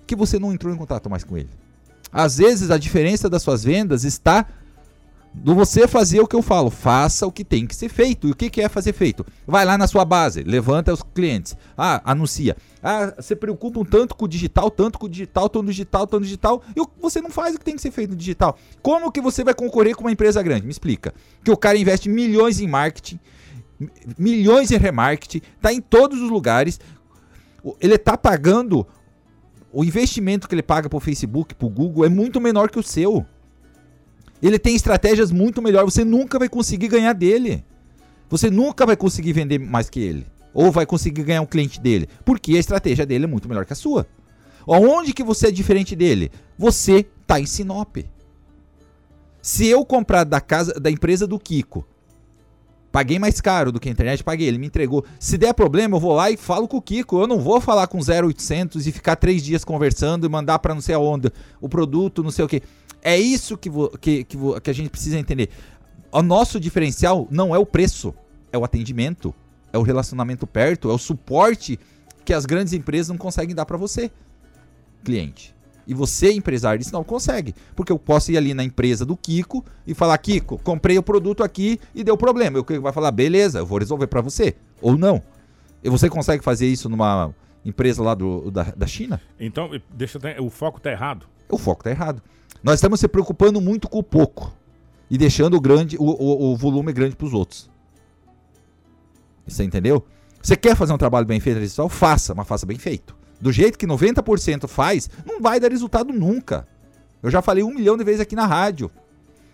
que 0.07 0.17
você 0.17 0.39
não 0.39 0.53
entrou 0.53 0.73
em 0.73 0.77
contato 0.77 1.11
mais 1.11 1.25
com 1.25 1.37
ele. 1.37 1.51
Às 2.11 2.39
vezes 2.39 2.71
a 2.71 2.79
diferença 2.79 3.29
das 3.29 3.43
suas 3.43 3.63
vendas 3.63 4.05
está 4.05 4.47
do 5.39 5.55
você 5.55 5.87
fazer 5.87 6.21
o 6.21 6.27
que 6.27 6.35
eu 6.35 6.43
falo, 6.43 6.71
faça 6.71 7.27
o 7.27 7.31
que 7.31 7.45
tem 7.45 7.67
que 7.67 7.75
ser 7.77 7.89
feito. 7.89 8.27
E 8.27 8.31
o 8.33 8.35
que, 8.35 8.51
que 8.51 8.61
é 8.61 8.69
fazer 8.69 8.93
feito? 8.93 9.25
Vai 9.47 9.65
lá 9.65 9.79
na 9.79 9.87
sua 9.87 10.05
base, 10.05 10.43
levanta 10.43 10.93
os 10.93 11.03
clientes. 11.15 11.57
Ah, 11.77 12.01
anuncia. 12.05 12.57
Ah, 12.83 13.15
você 13.17 13.37
preocupa 13.37 13.79
um 13.79 13.85
tanto 13.85 14.17
com 14.17 14.25
o 14.25 14.29
digital, 14.29 14.71
tanto 14.71 14.99
com 14.99 15.07
o 15.07 15.09
digital, 15.09 15.49
tanto 15.49 15.67
digital, 15.69 16.07
tanto 16.07 16.25
digital, 16.25 16.63
e 16.75 16.81
o- 16.81 16.89
você 17.01 17.21
não 17.21 17.31
faz 17.31 17.55
o 17.55 17.59
que 17.59 17.65
tem 17.65 17.77
que 17.77 17.83
ser 17.83 17.91
feito 17.93 18.11
no 18.11 18.17
digital. 18.17 18.59
Como 18.83 19.13
que 19.13 19.21
você 19.21 19.45
vai 19.45 19.55
concorrer 19.55 19.95
com 19.95 20.03
uma 20.03 20.11
empresa 20.13 20.43
grande? 20.43 20.65
Me 20.67 20.73
explica. 20.73 21.15
Que 21.45 21.51
o 21.51 21.57
cara 21.57 21.79
investe 21.79 22.09
milhões 22.09 22.59
em 22.61 22.67
marketing, 22.67 23.21
mi- 23.79 23.91
milhões 24.19 24.71
em 24.73 24.79
remarketing, 24.79 25.43
tá 25.61 25.73
em 25.73 25.81
todos 25.81 26.21
os 26.21 26.31
lugares. 26.31 26.81
O- 27.63 27.77
Ele 27.81 27.99
tá 27.99 28.17
pagando 28.17 28.87
o 29.73 29.85
investimento 29.85 30.49
que 30.49 30.55
ele 30.55 30.63
paga 30.63 30.89
pro 30.89 30.99
Facebook, 30.99 31.55
pro 31.55 31.69
Google 31.69 32.05
é 32.05 32.09
muito 32.09 32.41
menor 32.41 32.71
que 32.71 32.79
o 32.79 32.83
seu. 32.83 33.27
Ele 34.43 34.59
tem 34.59 34.75
estratégias 34.75 35.31
muito 35.31 35.63
melhores. 35.63 35.93
Você 35.93 36.05
nunca 36.05 36.39
vai 36.39 36.49
conseguir 36.49 36.89
ganhar 36.89 37.13
dele. 37.13 37.65
Você 38.29 38.51
nunca 38.51 38.85
vai 38.85 38.97
conseguir 38.97 39.33
vender 39.33 39.59
mais 39.59 39.89
que 39.89 40.01
ele. 40.01 40.27
Ou 40.53 40.71
vai 40.71 40.87
conseguir 40.87 41.23
ganhar 41.23 41.43
um 41.43 41.47
cliente 41.47 41.81
dele. 41.81 42.09
Porque 42.25 42.57
a 42.57 42.59
estratégia 42.59 43.07
dele 43.07 43.25
é 43.25 43.29
muito 43.29 43.49
melhor 43.49 43.65
que 43.65 43.73
a 43.73 43.77
sua. 43.77 44.07
Onde 44.67 45.13
que 45.13 45.23
você 45.23 45.49
é 45.49 45.51
diferente 45.51 45.95
dele? 45.95 46.31
Você 46.59 47.07
tá 47.27 47.39
em 47.39 47.47
Sinop. 47.47 47.99
Se 49.41 49.67
eu 49.67 49.85
comprar 49.85 50.25
da 50.25 50.41
casa 50.41 50.75
da 50.75 50.91
empresa 50.91 51.25
do 51.25 51.39
Kiko, 51.39 51.87
paguei 52.91 53.17
mais 53.17 53.41
caro 53.41 53.71
do 53.71 53.79
que 53.79 53.89
a 53.89 53.93
internet, 53.93 54.25
paguei, 54.25 54.49
ele 54.49 54.59
me 54.59 54.67
entregou. 54.67 55.05
Se 55.21 55.39
der 55.39 55.55
problema, 55.55 55.97
eu 55.97 56.01
vou 56.01 56.15
lá 56.15 56.33
e 56.33 56.37
falo 56.37 56.67
com 56.67 56.79
o 56.79 56.83
Kiko. 56.83 57.21
Eu 57.21 57.29
não 57.29 57.39
vou 57.39 57.61
falar 57.61 57.87
com 57.87 57.99
0800 57.99 58.87
e 58.89 58.91
ficar 58.91 59.15
três 59.15 59.45
dias 59.45 59.65
conversando 59.65 60.27
e 60.27 60.29
mandar 60.29 60.59
para 60.59 60.75
não 60.75 60.81
sei 60.81 60.97
aonde 60.97 61.31
o 61.61 61.69
produto, 61.69 62.25
não 62.25 62.33
sei 62.33 62.45
o 62.45 62.49
que. 62.49 62.61
É 63.03 63.17
isso 63.17 63.57
que, 63.57 63.71
que, 64.01 64.25
que, 64.25 64.61
que 64.61 64.71
a 64.71 64.75
gente 64.75 64.91
precisa 64.91 65.19
entender. 65.19 65.51
O 66.11 66.23
nosso 66.23 66.59
diferencial 66.59 67.29
não 67.31 67.55
é 67.55 67.59
o 67.59 67.67
preço, 67.67 68.15
é 68.53 68.59
o 68.59 68.65
atendimento, 68.65 69.35
é 69.73 69.79
o 69.79 69.83
relacionamento 69.83 70.47
perto, 70.47 70.91
é 70.91 70.93
o 70.93 70.99
suporte 70.99 71.79
que 72.25 72.33
as 72.33 72.47
grandes 72.47 72.73
empresas 72.73 73.09
não 73.09 73.17
conseguem 73.17 73.55
dar 73.55 73.67
para 73.67 73.77
você, 73.77 74.11
cliente. 75.05 75.55
E 75.87 75.95
você, 75.95 76.33
empresário, 76.33 76.81
isso 76.81 76.93
não 76.93 77.05
consegue. 77.05 77.55
Porque 77.77 77.93
eu 77.93 77.99
posso 77.99 78.33
ir 78.33 78.37
ali 78.37 78.53
na 78.53 78.65
empresa 78.65 79.07
do 79.07 79.17
Kiko 79.17 79.65
e 79.87 79.95
falar: 79.95 80.19
Kiko, 80.19 80.59
comprei 80.59 80.99
o 80.99 81.03
produto 81.03 81.45
aqui 81.45 81.79
e 81.95 82.03
deu 82.03 82.17
problema. 82.17 82.59
O 82.59 82.65
Kiko 82.65 82.83
vai 82.83 82.93
falar: 82.93 83.13
beleza, 83.13 83.61
eu 83.61 83.67
vou 83.67 83.79
resolver 83.79 84.09
para 84.09 84.21
você. 84.21 84.57
Ou 84.83 84.99
não. 84.99 85.23
E 85.85 85.89
você 85.89 86.11
consegue 86.11 86.43
fazer 86.43 86.67
isso 86.67 86.89
numa 86.89 87.33
empresa 87.65 88.03
lá 88.03 88.15
do, 88.15 88.51
da, 88.51 88.65
da 88.65 88.87
China? 88.87 89.21
Então, 89.39 89.71
deixa 89.95 90.19
o 90.41 90.51
foco 90.51 90.81
tá 90.81 90.91
errado. 90.91 91.27
O 91.49 91.57
foco 91.57 91.85
tá 91.85 91.91
errado. 91.91 92.21
Nós 92.63 92.77
estamos 92.77 93.01
se 93.01 93.09
preocupando 93.09 93.61
muito 93.61 93.89
com 93.89 93.99
o 93.99 94.03
pouco 94.03 94.53
e 95.11 95.17
deixando 95.17 95.57
o 95.57 95.61
grande, 95.61 95.97
o, 95.99 96.05
o, 96.05 96.53
o 96.53 96.57
volume 96.57 96.93
grande 96.93 97.17
para 97.17 97.27
os 97.27 97.33
outros. 97.33 97.71
Você 99.47 99.63
entendeu? 99.63 100.05
Você 100.43 100.57
quer 100.57 100.77
fazer 100.77 100.93
um 100.93 100.99
trabalho 100.99 101.27
bem 101.27 101.41
feito, 101.41 101.61
pessoal? 101.61 101.89
Faça, 101.89 102.35
mas 102.35 102.47
faça 102.47 102.67
bem 102.67 102.79
feito. 102.79 103.17
do 103.41 103.53
jeito 103.53 103.79
que 103.79 103.87
90% 103.87 104.67
faz, 104.67 105.09
não 105.25 105.41
vai 105.41 105.61
dar 105.61 105.71
resultado 105.71 106.13
nunca. 106.13 106.67
Eu 107.23 107.31
já 107.31 107.43
falei 107.43 107.63
um 107.63 107.75
milhão 107.75 107.97
de 107.97 108.05
vezes 108.05 108.21
aqui 108.21 108.35
na 108.35 108.47
rádio. 108.47 108.91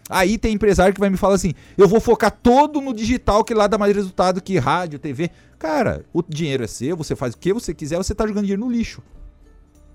Aí 0.08 0.36
tem 0.36 0.54
empresário 0.54 0.92
que 0.92 1.00
vai 1.00 1.10
me 1.10 1.16
falar 1.16 1.34
assim: 1.34 1.54
eu 1.76 1.88
vou 1.88 2.00
focar 2.00 2.30
todo 2.30 2.80
no 2.80 2.92
digital, 2.92 3.44
que 3.44 3.54
lá 3.54 3.66
dá 3.66 3.78
mais 3.78 3.94
resultado 3.94 4.42
que 4.42 4.58
rádio, 4.58 4.98
TV. 4.98 5.30
Cara, 5.58 6.04
o 6.12 6.22
dinheiro 6.22 6.64
é 6.64 6.66
seu, 6.66 6.96
você 6.96 7.14
faz 7.14 7.34
o 7.34 7.38
que 7.38 7.52
você 7.52 7.72
quiser, 7.72 7.96
você 7.96 8.14
tá 8.14 8.26
jogando 8.26 8.44
dinheiro 8.44 8.64
no 8.64 8.70
lixo. 8.70 9.02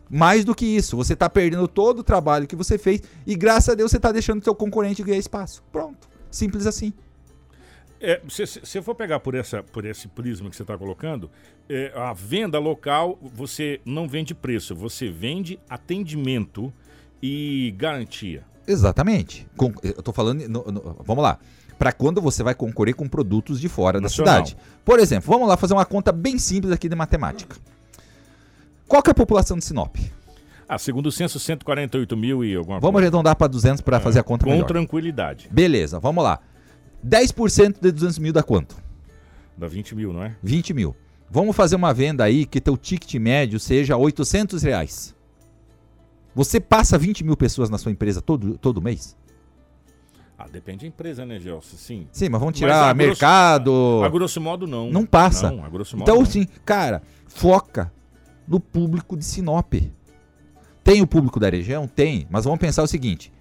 Mais 0.10 0.46
do 0.46 0.56
que 0.56 0.66
isso, 0.66 0.96
você 0.96 1.16
tá 1.16 1.30
perdendo 1.30 1.68
todo 1.68 2.00
o 2.00 2.04
trabalho 2.04 2.48
que 2.48 2.56
você 2.56 2.78
fez 2.78 3.02
e 3.26 3.36
graças 3.36 3.70
a 3.70 3.76
Deus 3.76 3.92
você 3.92 4.00
tá 4.00 4.12
deixando 4.12 4.42
o 4.42 4.44
seu 4.44 4.56
concorrente 4.56 5.04
ganhar 5.04 5.18
espaço. 5.18 5.64
Pronto. 5.72 6.08
Simples 6.32 6.66
assim. 6.66 6.94
É, 8.00 8.22
se 8.30 8.46
você 8.46 8.82
for 8.82 8.94
pegar 8.94 9.20
por, 9.20 9.34
essa, 9.34 9.64
por 9.64 9.84
esse 9.86 10.08
prisma 10.08 10.50
que 10.50 10.56
você 10.56 10.62
está 10.62 10.78
colocando, 10.78 11.32
é, 11.68 11.92
a 11.96 12.14
venda 12.14 12.60
local, 12.60 13.18
você 13.34 13.82
não 13.84 14.08
vende 14.08 14.36
preço, 14.36 14.76
você 14.76 15.10
vende 15.10 15.60
atendimento 15.68 16.72
e 17.22 17.74
garantia. 17.76 18.44
Exatamente. 18.68 19.48
Com, 19.56 19.74
eu 19.82 20.04
tô 20.04 20.14
falando. 20.14 20.48
No, 20.48 20.64
no, 20.66 20.98
vamos 21.04 21.24
lá. 21.24 21.40
Para 21.80 21.92
quando 21.92 22.22
você 22.22 22.44
vai 22.44 22.54
concorrer 22.54 22.96
com 22.96 23.08
produtos 23.08 23.60
de 23.60 23.70
fora 23.70 24.00
Nacional. 24.02 24.42
da 24.42 24.46
cidade. 24.46 24.64
Por 24.84 25.00
exemplo, 25.00 25.32
vamos 25.32 25.48
lá 25.48 25.56
fazer 25.56 25.74
uma 25.74 25.86
conta 25.86 26.12
bem 26.12 26.38
simples 26.38 26.72
aqui 26.72 26.90
de 26.90 26.96
matemática. 26.96 27.56
Qual 28.88 29.04
que 29.04 29.10
é 29.10 29.12
a 29.12 29.16
população 29.16 29.58
de 29.58 29.66
Sinop? 29.66 29.98
Ah, 30.68 30.78
segundo 30.78 31.08
o 31.08 31.12
censo, 31.12 31.40
148 31.40 32.18
mil 32.18 32.44
e 32.44 32.56
alguma 32.56 32.80
Vamos 32.80 32.94
coisa. 32.94 33.06
arredondar 33.06 33.36
para 33.36 33.48
200 33.48 33.82
para 33.82 33.98
é, 33.98 34.00
fazer 34.00 34.20
a 34.20 34.24
conta 34.24 34.46
com 34.46 34.52
melhor. 34.52 34.64
Com 34.64 34.74
tranquilidade. 34.74 35.48
Beleza, 35.52 36.00
vamos 36.00 36.24
lá. 36.24 36.40
10% 37.06 37.80
de 37.82 37.92
200 37.92 38.20
mil 38.20 38.34
dá 38.34 38.44
quanto? 38.44 38.76
Dá 39.58 39.68
20 39.68 39.96
mil, 39.96 40.12
não 40.12 40.24
é? 40.24 40.36
20 40.44 40.74
mil. 40.74 40.96
Vamos 41.30 41.56
fazer 41.56 41.76
uma 41.76 41.94
venda 41.94 42.24
aí 42.24 42.46
que 42.46 42.60
teu 42.60 42.78
ticket 42.78 43.14
médio 43.16 43.60
seja 43.60 43.96
800 43.96 44.62
reais. 44.64 45.16
Você 46.36 46.60
passa 46.60 46.98
20 46.98 47.24
mil 47.24 47.36
pessoas 47.36 47.70
na 47.70 47.78
sua 47.78 47.92
empresa 47.92 48.22
todo, 48.22 48.58
todo 48.58 48.82
mês? 48.82 49.18
Ah, 50.38 50.48
depende 50.52 50.82
da 50.82 50.88
empresa, 50.88 51.26
né, 51.26 51.40
Gelson? 51.40 51.76
Sim. 51.76 52.08
Sim, 52.12 52.30
mas 52.30 52.40
vamos 52.40 52.58
tirar 52.58 52.94
mas 52.94 53.08
mercado. 53.08 53.72
Grosso, 53.72 54.06
a 54.06 54.10
grosso 54.10 54.42
modo, 54.42 54.68
não. 54.68 54.90
Não 54.90 55.06
passa. 55.06 55.50
Não, 55.50 55.66
a 55.66 55.70
grosso 55.70 55.98
modo. 55.98 56.04
Então, 56.04 56.20
não. 56.20 56.26
sim, 56.26 56.46
cara, 56.64 57.02
foca 57.28 57.92
no 58.48 58.60
público 58.60 59.18
de 59.18 59.26
Sinop. 59.26 59.74
Tem 60.84 61.02
o 61.02 61.08
público 61.08 61.40
da 61.40 61.50
região? 61.50 61.88
Tem. 61.88 62.26
Mas 62.30 62.46
vamos 62.46 62.60
pensar 62.60 62.84
o 62.84 62.88
seguinte: 62.88 63.32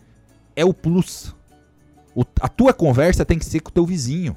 é 0.54 0.64
o 0.64 0.74
plus. 0.74 1.34
O, 2.14 2.24
a 2.40 2.48
tua 2.48 2.72
conversa 2.72 3.24
tem 3.24 3.38
que 3.38 3.44
ser 3.44 3.60
com 3.60 3.70
o 3.70 3.72
teu 3.72 3.86
vizinho. 3.86 4.36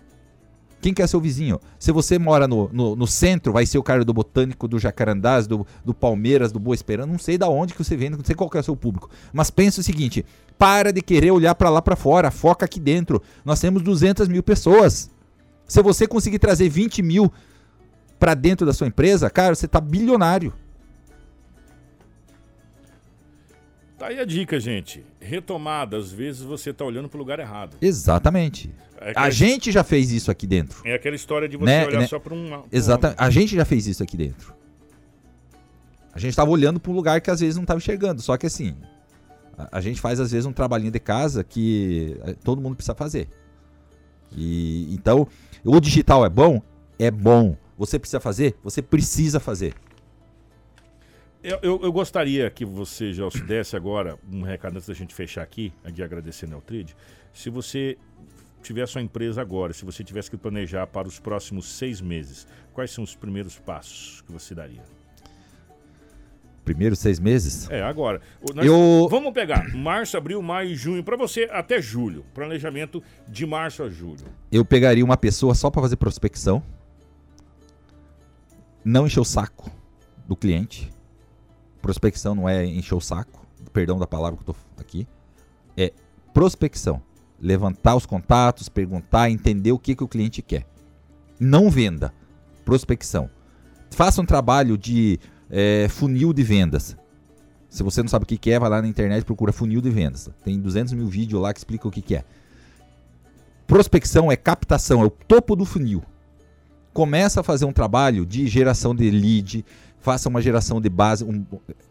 Quem 0.81 0.93
quer 0.93 1.07
ser 1.07 1.17
o 1.17 1.21
vizinho? 1.21 1.59
Se 1.77 1.91
você 1.91 2.17
mora 2.17 2.47
no, 2.47 2.69
no, 2.71 2.95
no, 2.95 3.07
centro, 3.07 3.51
vai 3.51 3.65
ser 3.65 3.77
o 3.77 3.83
cara 3.83 4.05
do 4.05 4.13
Botânico, 4.13 4.65
do 4.67 4.79
Jacarandás, 4.79 5.45
do, 5.45 5.67
do 5.83 5.93
Palmeiras, 5.93 6.53
do 6.53 6.59
Boa 6.59 6.73
Esperança. 6.73 7.11
Não 7.11 7.19
sei 7.19 7.37
da 7.37 7.49
onde 7.49 7.73
que 7.73 7.83
você 7.83 7.97
vem, 7.97 8.09
não 8.09 8.23
sei 8.23 8.33
qual 8.33 8.49
é 8.53 8.59
o 8.59 8.63
seu 8.63 8.77
público. 8.77 9.09
Mas 9.33 9.49
pensa 9.49 9.81
o 9.81 9.83
seguinte: 9.83 10.25
para 10.57 10.93
de 10.93 11.01
querer 11.01 11.31
olhar 11.31 11.55
para 11.55 11.69
lá 11.69 11.81
para 11.81 11.95
fora, 11.95 12.31
foca 12.31 12.65
aqui 12.65 12.79
dentro. 12.79 13.21
Nós 13.43 13.59
temos 13.59 13.81
200 13.81 14.27
mil 14.27 14.43
pessoas. 14.43 15.09
Se 15.67 15.81
você 15.81 16.07
conseguir 16.07 16.39
trazer 16.39 16.69
20 16.69 17.01
mil 17.01 17.31
para 18.19 18.33
dentro 18.33 18.65
da 18.65 18.73
sua 18.73 18.87
empresa, 18.87 19.29
cara, 19.29 19.55
você 19.55 19.67
tá 19.67 19.79
bilionário. 19.79 20.53
Tá 23.97 24.07
aí 24.07 24.19
a 24.19 24.25
dica, 24.25 24.59
gente. 24.59 25.03
Retomada, 25.19 25.97
às 25.97 26.11
vezes 26.11 26.41
você 26.41 26.71
tá 26.71 26.85
olhando 26.85 27.09
para 27.09 27.17
o 27.17 27.19
lugar 27.19 27.39
errado. 27.39 27.77
Exatamente. 27.81 28.69
É 29.01 29.13
a 29.15 29.29
gente 29.29 29.71
já 29.71 29.83
fez 29.83 30.11
isso 30.11 30.29
aqui 30.31 30.45
dentro. 30.45 30.81
É 30.85 30.93
aquela 30.93 31.15
história 31.15 31.47
de 31.47 31.57
você 31.57 31.65
né, 31.65 31.85
olhar 31.85 31.99
né? 31.99 32.07
só 32.07 32.19
para 32.19 32.33
um. 32.33 32.63
Exatamente. 32.71 33.17
A 33.19 33.29
gente 33.29 33.55
já 33.55 33.65
fez 33.65 33.87
isso 33.87 34.03
aqui 34.03 34.15
dentro. 34.15 34.53
A 36.13 36.19
gente 36.19 36.31
estava 36.31 36.49
olhando 36.49 36.79
para 36.79 36.91
um 36.91 36.95
lugar 36.95 37.21
que 37.21 37.29
às 37.29 37.39
vezes 37.39 37.55
não 37.55 37.63
estava 37.63 37.77
enxergando. 37.77 38.21
Só 38.21 38.37
que 38.37 38.45
assim, 38.45 38.75
a, 39.57 39.77
a, 39.77 39.81
gente 39.81 39.99
faz 40.01 40.19
às 40.19 40.31
vezes 40.31 40.45
um 40.45 40.53
trabalhinho 40.53 40.91
de 40.91 40.99
casa 40.99 41.43
que 41.43 42.17
eh, 42.25 42.35
todo 42.43 42.61
mundo 42.61 42.75
precisa 42.75 42.95
fazer. 42.95 43.27
E 44.35 44.93
então, 44.93 45.27
o 45.63 45.79
digital 45.79 46.25
é 46.25 46.29
bom? 46.29 46.61
É 46.97 47.11
bom. 47.11 47.55
Você 47.79 47.97
precisa 47.97 48.19
fazer? 48.19 48.57
Você 48.61 48.81
precisa 48.81 49.39
fazer. 49.39 49.73
Eu, 51.41 51.59
eu, 51.61 51.79
eu, 51.81 51.91
gostaria 51.93 52.49
que 52.51 52.65
você 52.65 53.13
já 53.13 53.31
se 53.31 53.41
desse 53.41 53.73
agora 53.73 54.19
um 54.29 54.41
recado 54.41 54.75
antes 54.75 54.89
da 54.89 54.93
gente 54.93 55.15
fechar 55.15 55.41
aqui, 55.41 55.71
de 55.93 56.03
agradecer 56.03 56.45
a 56.45 56.49
Neutrid. 56.49 56.91
Se 57.33 57.49
você 57.49 57.97
tiver 58.61 58.85
sua 58.85 59.01
empresa 59.01 59.41
agora, 59.41 59.71
se 59.71 59.85
você 59.85 60.03
tivesse 60.03 60.29
que 60.29 60.35
planejar 60.35 60.87
para 60.87 61.07
os 61.07 61.21
próximos 61.21 61.65
seis 61.69 62.01
meses, 62.01 62.45
quais 62.73 62.91
são 62.91 63.01
os 63.01 63.15
primeiros 63.15 63.57
passos 63.57 64.21
que 64.27 64.31
você 64.33 64.53
daria? 64.53 64.83
Primeiros 66.65 66.99
seis 66.99 67.17
meses? 67.17 67.69
É, 67.69 67.81
agora. 67.81 68.19
Nós, 68.53 68.65
eu... 68.65 69.07
Vamos 69.09 69.31
pegar 69.31 69.73
março, 69.73 70.17
abril, 70.17 70.41
maio, 70.41 70.75
junho, 70.75 71.01
para 71.01 71.15
você 71.15 71.47
até 71.49 71.81
julho. 71.81 72.25
Planejamento 72.33 73.01
de 73.25 73.45
março 73.45 73.83
a 73.83 73.89
julho. 73.89 74.25
Eu 74.51 74.65
pegaria 74.65 75.05
uma 75.05 75.15
pessoa 75.15 75.55
só 75.55 75.69
para 75.71 75.81
fazer 75.81 75.95
prospecção, 75.95 76.61
não 78.83 79.05
encher 79.05 79.19
o 79.19 79.25
saco 79.25 79.69
do 80.27 80.35
cliente 80.35 80.91
Prospecção 81.81 82.35
não 82.35 82.47
é 82.47 82.65
encher 82.65 82.95
o 82.95 83.01
saco, 83.01 83.45
perdão 83.71 83.97
da 83.97 84.05
palavra 84.05 84.37
que 84.37 84.49
eu 84.49 84.53
tô 84.53 84.81
aqui. 84.81 85.07
É 85.77 85.93
prospecção. 86.33 87.01
Levantar 87.41 87.95
os 87.95 88.05
contatos, 88.05 88.67
perguntar, 88.67 89.29
entender 89.29 89.71
o 89.71 89.79
que, 89.79 89.95
que 89.95 90.03
o 90.03 90.07
cliente 90.07 90.41
quer. 90.41 90.67
Não 91.39 91.69
venda. 91.69 92.13
Prospecção. 92.65 93.29
Faça 93.91 94.21
um 94.21 94.25
trabalho 94.25 94.77
de 94.77 95.19
é, 95.49 95.87
funil 95.89 96.33
de 96.33 96.43
vendas. 96.43 96.97
Se 97.69 97.81
você 97.81 98.01
não 98.01 98.09
sabe 98.09 98.23
o 98.23 98.27
que, 98.27 98.37
que 98.37 98.51
é, 98.51 98.59
vai 98.59 98.69
lá 98.69 98.81
na 98.81 98.87
internet 98.87 99.21
e 99.21 99.25
procura 99.25 99.53
funil 99.53 99.79
de 99.79 99.89
vendas. 99.89 100.29
Tem 100.43 100.59
200 100.59 100.93
mil 100.93 101.07
vídeos 101.07 101.41
lá 101.41 101.53
que 101.53 101.59
explicam 101.59 101.87
o 101.87 101.91
que, 101.91 102.01
que 102.01 102.15
é. 102.15 102.25
Prospecção 103.65 104.31
é 104.31 104.35
captação, 104.35 105.01
é 105.01 105.05
o 105.05 105.09
topo 105.09 105.55
do 105.55 105.63
funil. 105.63 106.03
Começa 106.93 107.41
a 107.41 107.43
fazer 107.43 107.65
um 107.65 107.71
trabalho 107.71 108.25
de 108.25 108.47
geração 108.47 108.95
de 108.95 109.09
lead, 109.09 109.65
faça 109.99 110.29
uma 110.29 110.41
geração 110.41 110.81
de 110.81 110.89
base, 110.89 111.23
um, 111.23 111.45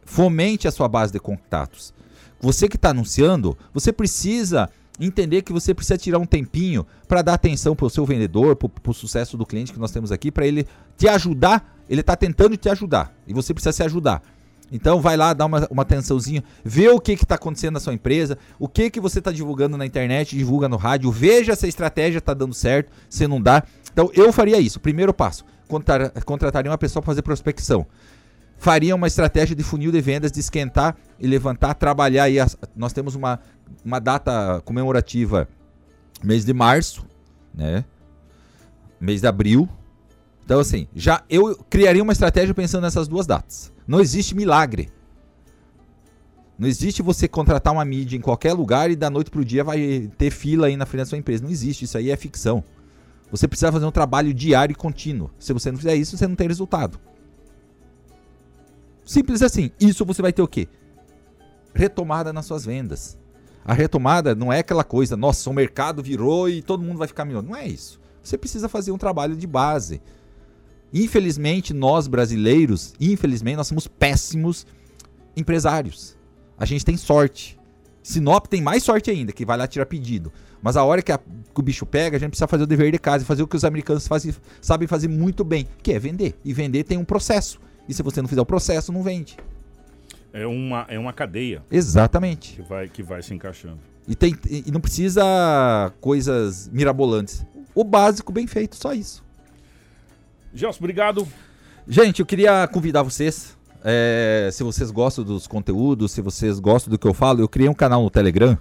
fomente 0.05 0.67
a 0.67 0.71
sua 0.71 0.89
base 0.89 1.13
de 1.13 1.21
contatos. 1.21 1.95
Você 2.41 2.69
que 2.69 2.77
está 2.77 2.91
anunciando, 2.91 3.57
você 3.73 3.93
precisa 3.93 4.69
entender 5.01 5.43
que 5.43 5.53
você 5.53 5.73
precisa 5.73 5.97
tirar 5.97 6.19
um 6.19 6.27
tempinho 6.27 6.87
para 7.07 7.23
dar 7.23 7.35
atenção 7.35 7.75
para 7.75 7.87
o 7.87 7.91
seu 7.91 8.05
vendedor, 8.05 8.57
para 8.57 8.91
o 8.91 8.95
sucesso 8.95 9.37
do 9.37 9.47
cliente 9.47 9.73
que 9.73 9.79
nós 9.79 9.91
temos 9.93 10.11
aqui, 10.11 10.31
para 10.31 10.47
ele 10.47 10.67
te 10.97 11.09
ajudar. 11.09 11.77
Ele 11.89 12.01
está 12.01 12.17
tentando 12.17 12.57
te 12.57 12.69
ajudar 12.69 13.15
e 13.27 13.33
você 13.33 13.55
precisa 13.55 13.73
se 13.73 13.83
ajudar. 13.83 14.23
Então 14.71 15.01
vai 15.01 15.17
lá, 15.17 15.33
dá 15.33 15.47
uma, 15.47 15.67
uma 15.71 15.83
atençãozinha, 15.83 16.45
vê 16.63 16.89
o 16.89 17.01
que 17.01 17.13
está 17.13 17.37
acontecendo 17.37 17.75
na 17.75 17.81
sua 17.81 17.95
empresa, 17.95 18.37
o 18.59 18.69
que 18.69 18.91
que 18.91 19.01
você 19.01 19.19
está 19.19 19.33
divulgando 19.33 19.77
na 19.77 19.87
internet, 19.87 20.37
divulga 20.37 20.69
no 20.69 20.77
rádio, 20.77 21.11
veja 21.11 21.57
se 21.57 21.65
a 21.65 21.69
estratégia 21.69 22.19
está 22.19 22.35
dando 22.35 22.55
certo, 22.55 22.93
se 23.09 23.27
não 23.27 23.41
dá. 23.41 23.63
Então 23.99 24.13
eu 24.15 24.33
faria 24.33 24.61
isso. 24.61 24.79
Primeiro 24.79 25.13
passo, 25.13 25.45
contratar, 25.67 26.23
contrataria 26.23 26.71
uma 26.71 26.79
pessoa 26.79 27.03
para 27.03 27.11
fazer 27.11 27.23
prospecção. 27.23 27.85
Faria 28.57 28.95
uma 28.95 29.09
estratégia 29.09 29.57
de 29.57 29.65
funil 29.65 29.91
de 29.91 30.01
vendas, 30.01 30.31
de 30.31 30.39
esquentar 30.39 30.97
e 31.19 31.27
levantar, 31.27 31.75
trabalhar 31.75 32.25
aí. 32.25 32.39
As, 32.39 32.57
nós 32.77 32.93
temos 32.93 33.17
uma, 33.17 33.41
uma 33.85 33.99
data 33.99 34.63
comemorativa 34.65 35.49
mês 36.23 36.45
de 36.45 36.53
março, 36.53 37.05
né? 37.53 37.85
Mês 39.01 39.21
de 39.21 39.27
abril. 39.27 39.69
Então, 40.45 40.61
assim, 40.61 40.87
já 40.95 41.25
eu 41.29 41.57
criaria 41.69 42.03
uma 42.03 42.13
estratégia 42.13 42.55
pensando 42.55 42.83
nessas 42.83 43.09
duas 43.09 43.27
datas. 43.27 43.73
Não 43.85 43.99
existe 43.99 44.33
milagre. 44.33 44.93
Não 46.57 46.69
existe 46.69 47.03
você 47.03 47.27
contratar 47.27 47.73
uma 47.73 47.85
mídia 47.85 48.17
em 48.17 48.21
qualquer 48.21 48.53
lugar 48.53 48.93
e 48.93 48.97
da 48.97 49.11
noite 49.11 49.29
pro 49.29 49.45
dia 49.45 49.65
vai 49.65 50.09
ter 50.17 50.31
fila 50.31 50.69
aí 50.69 50.77
na 50.77 50.87
frente 50.87 51.01
da 51.01 51.07
sua 51.07 51.19
empresa. 51.19 51.43
Não 51.43 51.51
existe, 51.51 51.85
isso 51.85 51.99
aí 51.99 52.13
é 52.13 52.17
ficção. 52.17 52.63
Você 53.31 53.47
precisa 53.47 53.73
fazer 53.73 53.85
um 53.85 53.91
trabalho 53.91 54.33
diário 54.33 54.73
e 54.73 54.77
contínuo. 54.77 55.31
Se 55.39 55.53
você 55.53 55.71
não 55.71 55.79
fizer 55.79 55.95
isso, 55.95 56.17
você 56.17 56.27
não 56.27 56.35
tem 56.35 56.49
resultado. 56.49 56.99
Simples 59.05 59.43
assim. 59.43 59.71
Isso 59.81 60.05
você 60.05 60.23
vai 60.23 60.33
ter 60.33 60.43
o 60.43 60.49
quê? 60.49 60.69
Retomada 61.75 62.33
nas 62.33 62.47
suas 62.47 62.65
vendas. 62.65 63.19
A 63.65 63.75
retomada 63.75 64.35
não 64.35 64.51
é 64.51 64.61
aquela 64.61 64.83
coisa, 64.83 65.15
nossa, 65.15 65.51
o 65.51 65.53
mercado 65.53 66.03
virou 66.03 66.49
e 66.49 66.63
todo 66.63 66.83
mundo 66.83 66.97
vai 66.97 67.07
ficar 67.07 67.27
melhor. 67.27 67.43
Não 67.43 67.55
é 67.55 67.67
isso. 67.69 68.01
Você 68.23 68.39
precisa 68.39 68.69
fazer 68.69 68.93
um 68.93 68.99
trabalho 68.99 69.37
de 69.37 69.47
base. 69.47 70.01
Infelizmente, 70.93 71.75
nós 71.75 72.07
brasileiros, 72.07 72.95
infelizmente, 72.99 73.57
nós 73.57 73.67
somos 73.67 73.87
péssimos 73.87 74.67
empresários. 75.37 76.17
A 76.59 76.65
gente 76.65 76.85
tem 76.85 76.97
sorte. 76.97 77.58
Sinop 78.09 78.47
tem 78.47 78.63
mais 78.63 78.83
sorte 78.83 79.11
ainda, 79.11 79.33
que 79.33 79.45
vai 79.45 79.59
lá 79.59 79.67
tirar 79.67 79.85
pedido. 79.85 80.33
Mas 80.63 80.79
a 80.79 80.83
hora 80.83 81.03
que, 81.03 81.13
a, 81.13 81.19
que, 81.19 81.61
o 81.61 81.63
bicho 81.63 81.85
pega, 81.85 82.17
a 82.17 82.19
gente 82.19 82.31
precisa 82.31 82.49
fazer 82.49 82.63
o 82.63 82.67
dever 82.67 82.91
de 82.91 82.99
casa, 82.99 83.23
fazer 83.23 83.43
o 83.43 83.47
que 83.47 83.55
os 83.55 83.65
americanos 83.65 84.09
fazem, 84.09 84.35
sabem 84.63 84.89
fazer 84.89 85.09
muito 85.09 85.45
bem, 85.45 85.69
que 85.83 85.93
é 85.93 85.99
vender. 85.99 86.35
E 86.43 86.55
vender 86.55 86.85
tem 86.85 86.97
um 86.97 87.05
processo. 87.05 87.61
E 87.87 87.93
se 87.93 88.03
você 88.03 88.23
não 88.23 88.29
fizer 88.29 88.41
o 88.41 88.47
processo, 88.47 88.91
não 88.91 89.03
vende. 89.03 89.37
É 90.33 90.47
uma, 90.47 90.87
é 90.89 90.99
uma 90.99 91.13
cadeia. 91.13 91.63
Exatamente. 91.71 92.55
Que 92.55 92.63
vai, 92.63 92.89
que 92.89 93.03
vai 93.03 93.23
se 93.23 93.35
encaixando. 93.35 93.79
E, 94.07 94.15
tem, 94.15 94.35
e 94.49 94.71
não 94.73 94.81
precisa 94.81 95.93
coisas 96.01 96.67
mirabolantes. 96.73 97.45
O 97.75 97.85
básico 97.85 98.33
bem 98.33 98.47
feito, 98.47 98.77
só 98.77 98.95
isso. 98.95 99.23
Gelson, 100.55 100.79
obrigado. 100.79 101.29
Gente, 101.87 102.21
eu 102.21 102.27
queria 102.27 102.67
convidar 102.69 103.03
vocês 103.03 103.58
é, 103.85 104.51
se 104.53 104.63
vocês 104.63 104.91
gostam 104.91 105.25
dos 105.25 105.47
conteúdos, 105.47 106.13
se 106.13 106.21
vocês 106.21 106.59
gostam 106.59 106.91
do 106.91 106.99
que 106.99 107.07
eu 107.07 107.15
falo, 107.15 107.41
eu 107.41 107.49
criei 107.49 107.69
um 107.69 107.75
canal 107.75 108.03
no 108.03 108.11
Telegram. 108.11 108.59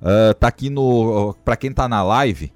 Uh, 0.00 0.34
tá 0.34 0.48
aqui 0.48 0.70
no. 0.70 1.34
Pra 1.44 1.56
quem 1.56 1.72
tá 1.72 1.88
na 1.88 2.02
live, 2.02 2.52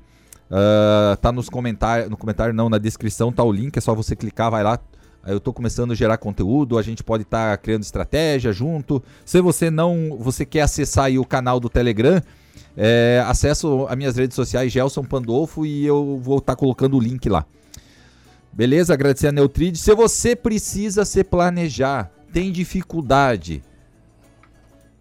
uh, 0.51 1.17
tá 1.19 1.31
nos 1.31 1.49
comentários. 1.49 2.09
No 2.09 2.17
comentário 2.17 2.55
não, 2.55 2.69
na 2.69 2.79
descrição 2.79 3.31
tá 3.31 3.45
o 3.45 3.53
link, 3.53 3.77
é 3.77 3.81
só 3.81 3.95
você 3.95 4.17
clicar, 4.17 4.51
vai 4.51 4.63
lá. 4.63 4.79
Eu 5.27 5.41
tô 5.41 5.53
começando 5.53 5.93
a 5.93 5.95
gerar 5.95 6.19
conteúdo, 6.19 6.77
a 6.77 6.83
gente 6.83 7.03
pode 7.03 7.23
estar 7.23 7.53
tá 7.53 7.57
criando 7.57 7.83
estratégia 7.83 8.53
junto. 8.53 9.03
Se 9.25 9.41
você 9.41 9.71
não. 9.71 10.17
Você 10.21 10.45
quer 10.45 10.63
acessar 10.63 11.11
o 11.13 11.25
canal 11.25 11.61
do 11.61 11.69
Telegram, 11.69 12.21
é, 12.77 13.23
acesso 13.27 13.87
as 13.89 13.97
minhas 13.97 14.17
redes 14.17 14.35
sociais, 14.35 14.73
Gelson 14.73 15.05
Pandolfo, 15.05 15.65
e 15.65 15.87
eu 15.87 16.19
vou 16.23 16.39
estar 16.39 16.55
tá 16.55 16.57
colocando 16.57 16.97
o 16.97 17.01
link 17.01 17.29
lá. 17.29 17.47
Beleza? 18.55 18.95
Agradecer 18.95 19.29
a 19.29 19.33
Neutride. 19.33 19.79
Se 19.79 19.93
você 19.95 20.37
precisa 20.37 21.05
se 21.05 21.25
planejar, 21.25 22.11
tem 22.33 22.53
dificuldade. 22.53 23.63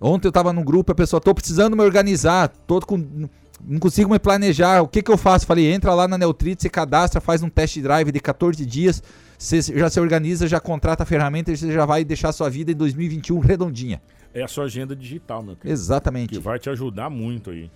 Ontem 0.01 0.27
eu 0.27 0.29
estava 0.29 0.51
num 0.51 0.63
grupo, 0.63 0.91
a 0.91 0.95
pessoa, 0.95 1.21
tô 1.21 1.33
precisando 1.33 1.77
me 1.77 1.83
organizar, 1.83 2.49
tô 2.49 2.79
com, 2.81 3.29
não 3.65 3.79
consigo 3.79 4.11
me 4.11 4.19
planejar, 4.19 4.81
o 4.81 4.87
que 4.87 5.01
que 5.01 5.09
eu 5.09 5.17
faço? 5.17 5.45
Falei, 5.45 5.71
entra 5.71 5.93
lá 5.93 6.09
na 6.09 6.17
Neutride, 6.17 6.63
se 6.63 6.69
cadastra, 6.69 7.21
faz 7.21 7.41
um 7.41 7.49
test 7.49 7.79
drive 7.79 8.11
de 8.11 8.19
14 8.19 8.65
dias, 8.65 9.01
você 9.37 9.61
já 9.61 9.89
se 9.89 10.01
organiza, 10.01 10.45
já 10.45 10.59
contrata 10.59 11.03
a 11.03 11.05
ferramenta 11.05 11.51
e 11.51 11.57
você 11.57 11.71
já 11.71 11.85
vai 11.85 12.03
deixar 12.03 12.33
sua 12.33 12.49
vida 12.49 12.71
em 12.71 12.75
2021 12.75 13.39
redondinha. 13.39 14.01
É 14.33 14.43
a 14.43 14.47
sua 14.47 14.65
agenda 14.65 14.93
digital, 14.93 15.41
meu 15.41 15.55
querido. 15.55 15.71
Exatamente. 15.71 16.33
Que 16.33 16.39
vai 16.39 16.59
te 16.59 16.69
ajudar 16.69 17.09
muito 17.09 17.51
aí. 17.51 17.71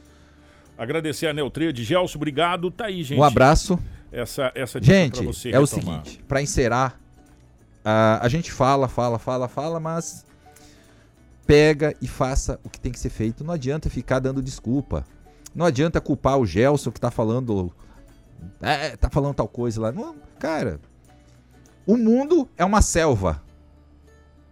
Agradecer 0.78 1.28
a 1.28 1.34
Neutride. 1.34 1.84
Gelson, 1.84 2.18
obrigado. 2.18 2.70
Tá 2.70 2.86
aí, 2.86 3.04
gente. 3.04 3.20
Um 3.20 3.24
abraço 3.24 3.80
essa, 4.12 4.52
essa 4.56 4.80
dica 4.80 4.94
Gente, 4.94 5.24
você 5.24 5.50
é 5.50 5.60
retomar. 5.60 5.64
o 5.64 5.68
seguinte, 5.68 6.24
para 6.28 6.42
encerrar, 6.42 7.00
a, 7.84 8.26
a 8.26 8.30
gente 8.30 8.52
fala, 8.52 8.88
fala, 8.88 9.18
fala, 9.20 9.48
fala, 9.48 9.80
mas 9.80 10.26
pega 11.46 11.96
e 12.02 12.08
faça 12.08 12.60
o 12.64 12.70
que 12.70 12.80
tem 12.80 12.92
que 12.92 13.00
ser 13.00 13.10
feito. 13.10 13.44
Não 13.44 13.54
adianta 13.54 13.90
ficar 13.90 14.20
dando 14.20 14.42
desculpa. 14.42 15.06
Não 15.56 15.66
adianta 15.66 16.02
culpar 16.02 16.38
o 16.38 16.46
Gelson 16.46 16.92
que 16.92 17.00
tá 17.00 17.10
falando. 17.10 17.74
É, 18.62 18.96
tá 18.98 19.10
falando 19.10 19.34
tal 19.36 19.48
coisa 19.48 19.82
lá. 19.82 19.92
Não, 19.92 20.16
cara, 20.38 20.80
o 21.86 21.98
mundo 21.98 22.48
é 22.58 22.66
uma 22.66 22.82
selva. 22.82 23.42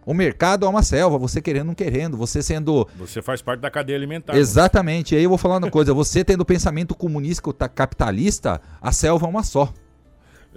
O 0.06 0.14
mercado 0.14 0.64
é 0.64 0.68
uma 0.68 0.84
selva, 0.84 1.18
você 1.18 1.42
querendo, 1.42 1.66
não 1.66 1.74
querendo, 1.74 2.16
você 2.16 2.40
sendo. 2.40 2.86
Você 2.96 3.20
faz 3.20 3.42
parte 3.42 3.58
da 3.58 3.68
cadeia 3.68 3.98
alimentar. 3.98 4.36
Exatamente. 4.36 5.16
E 5.16 5.18
aí 5.18 5.24
eu 5.24 5.28
vou 5.28 5.36
falar 5.36 5.58
uma 5.58 5.68
coisa: 5.68 5.92
você 5.92 6.24
tendo 6.24 6.44
pensamento 6.44 6.94
comunista 6.94 7.52
capitalista, 7.68 8.60
a 8.80 8.92
selva 8.92 9.26
é 9.26 9.28
uma 9.28 9.42
só. 9.42 9.74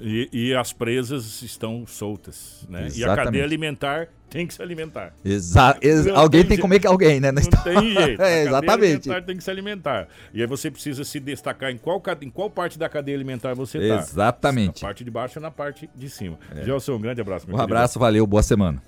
E, 0.01 0.29
e 0.31 0.55
as 0.55 0.71
presas 0.73 1.41
estão 1.41 1.85
soltas, 1.85 2.65
né? 2.69 2.87
Exatamente. 2.87 2.99
E 2.99 3.03
a 3.03 3.15
cadeia 3.15 3.43
alimentar 3.43 4.09
tem 4.29 4.45
que 4.45 4.53
se 4.53 4.61
alimentar. 4.61 5.13
Exa 5.25 5.75
ex 5.81 6.07
alguém 6.07 6.45
tem, 6.45 6.55
que 6.55 6.61
comer 6.61 6.85
alguém, 6.85 7.19
né? 7.19 7.31
Não 7.31 7.41
tem 7.41 7.93
jeito. 7.93 8.21
é, 8.21 8.43
exatamente. 8.43 9.09
tem 9.25 9.37
que 9.37 9.43
se 9.43 9.49
alimentar. 9.49 10.07
E 10.33 10.41
aí 10.41 10.47
você 10.47 10.69
precisa 10.69 11.03
se 11.03 11.19
destacar 11.19 11.71
em 11.71 11.77
qual, 11.77 12.01
em 12.21 12.29
qual 12.29 12.49
parte 12.49 12.77
da 12.77 12.87
cadeia 12.87 13.17
alimentar 13.17 13.53
você 13.55 13.79
está. 13.79 13.95
Exatamente. 13.95 14.81
Na 14.81 14.87
parte 14.87 15.03
de 15.03 15.11
baixo 15.11 15.39
ou 15.39 15.41
na 15.41 15.51
parte 15.51 15.89
de 15.95 16.09
cima. 16.09 16.37
É. 16.55 16.63
Gelson, 16.63 16.93
um 16.95 17.01
grande 17.01 17.21
abraço. 17.21 17.45
um 17.45 17.47
querido. 17.47 17.63
abraço, 17.63 17.97
valeu, 17.97 18.25
boa 18.27 18.43
semana. 18.43 18.81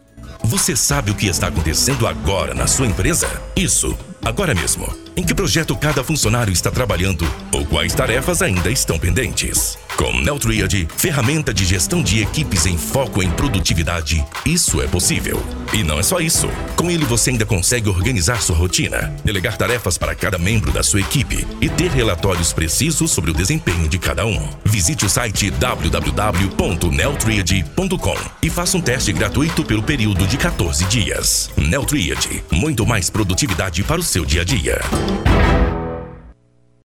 Você 0.43 0.75
sabe 0.75 1.09
o 1.09 1.15
que 1.15 1.27
está 1.27 1.47
acontecendo 1.47 2.05
agora 2.05 2.53
na 2.53 2.67
sua 2.67 2.85
empresa? 2.85 3.27
Isso, 3.55 3.97
agora 4.23 4.53
mesmo. 4.53 4.87
Em 5.17 5.25
que 5.25 5.33
projeto 5.33 5.75
cada 5.75 6.03
funcionário 6.03 6.53
está 6.53 6.69
trabalhando 6.69 7.25
ou 7.51 7.65
quais 7.65 7.95
tarefas 7.95 8.41
ainda 8.43 8.69
estão 8.69 8.99
pendentes? 8.99 9.77
Com 10.01 10.19
Neltriad, 10.19 10.87
ferramenta 10.97 11.53
de 11.53 11.63
gestão 11.63 12.01
de 12.01 12.23
equipes 12.23 12.65
em 12.65 12.75
foco 12.75 13.21
em 13.21 13.29
produtividade, 13.29 14.25
isso 14.43 14.81
é 14.81 14.87
possível. 14.87 15.39
E 15.71 15.83
não 15.83 15.99
é 15.99 16.03
só 16.03 16.19
isso. 16.19 16.49
Com 16.75 16.89
ele 16.89 17.05
você 17.05 17.29
ainda 17.29 17.45
consegue 17.45 17.87
organizar 17.87 18.41
sua 18.41 18.55
rotina, 18.55 19.13
delegar 19.23 19.57
tarefas 19.57 19.99
para 19.99 20.15
cada 20.15 20.39
membro 20.39 20.71
da 20.71 20.81
sua 20.81 21.01
equipe 21.01 21.45
e 21.61 21.69
ter 21.69 21.91
relatórios 21.91 22.51
precisos 22.51 23.11
sobre 23.11 23.29
o 23.29 23.33
desempenho 23.33 23.87
de 23.87 23.99
cada 23.99 24.25
um. 24.25 24.49
Visite 24.65 25.05
o 25.05 25.09
site 25.09 25.51
www.neltriad.com 25.51 28.17
e 28.41 28.49
faça 28.49 28.77
um 28.77 28.81
teste 28.81 29.13
gratuito 29.13 29.63
pelo 29.63 29.83
período 29.83 30.25
de 30.25 30.35
14 30.35 30.83
dias. 30.85 31.51
Neltriad, 31.55 32.43
muito 32.51 32.87
mais 32.87 33.11
produtividade 33.11 33.83
para 33.83 34.01
o 34.01 34.03
seu 34.03 34.25
dia 34.25 34.41
a 34.41 34.45
dia. 34.45 34.81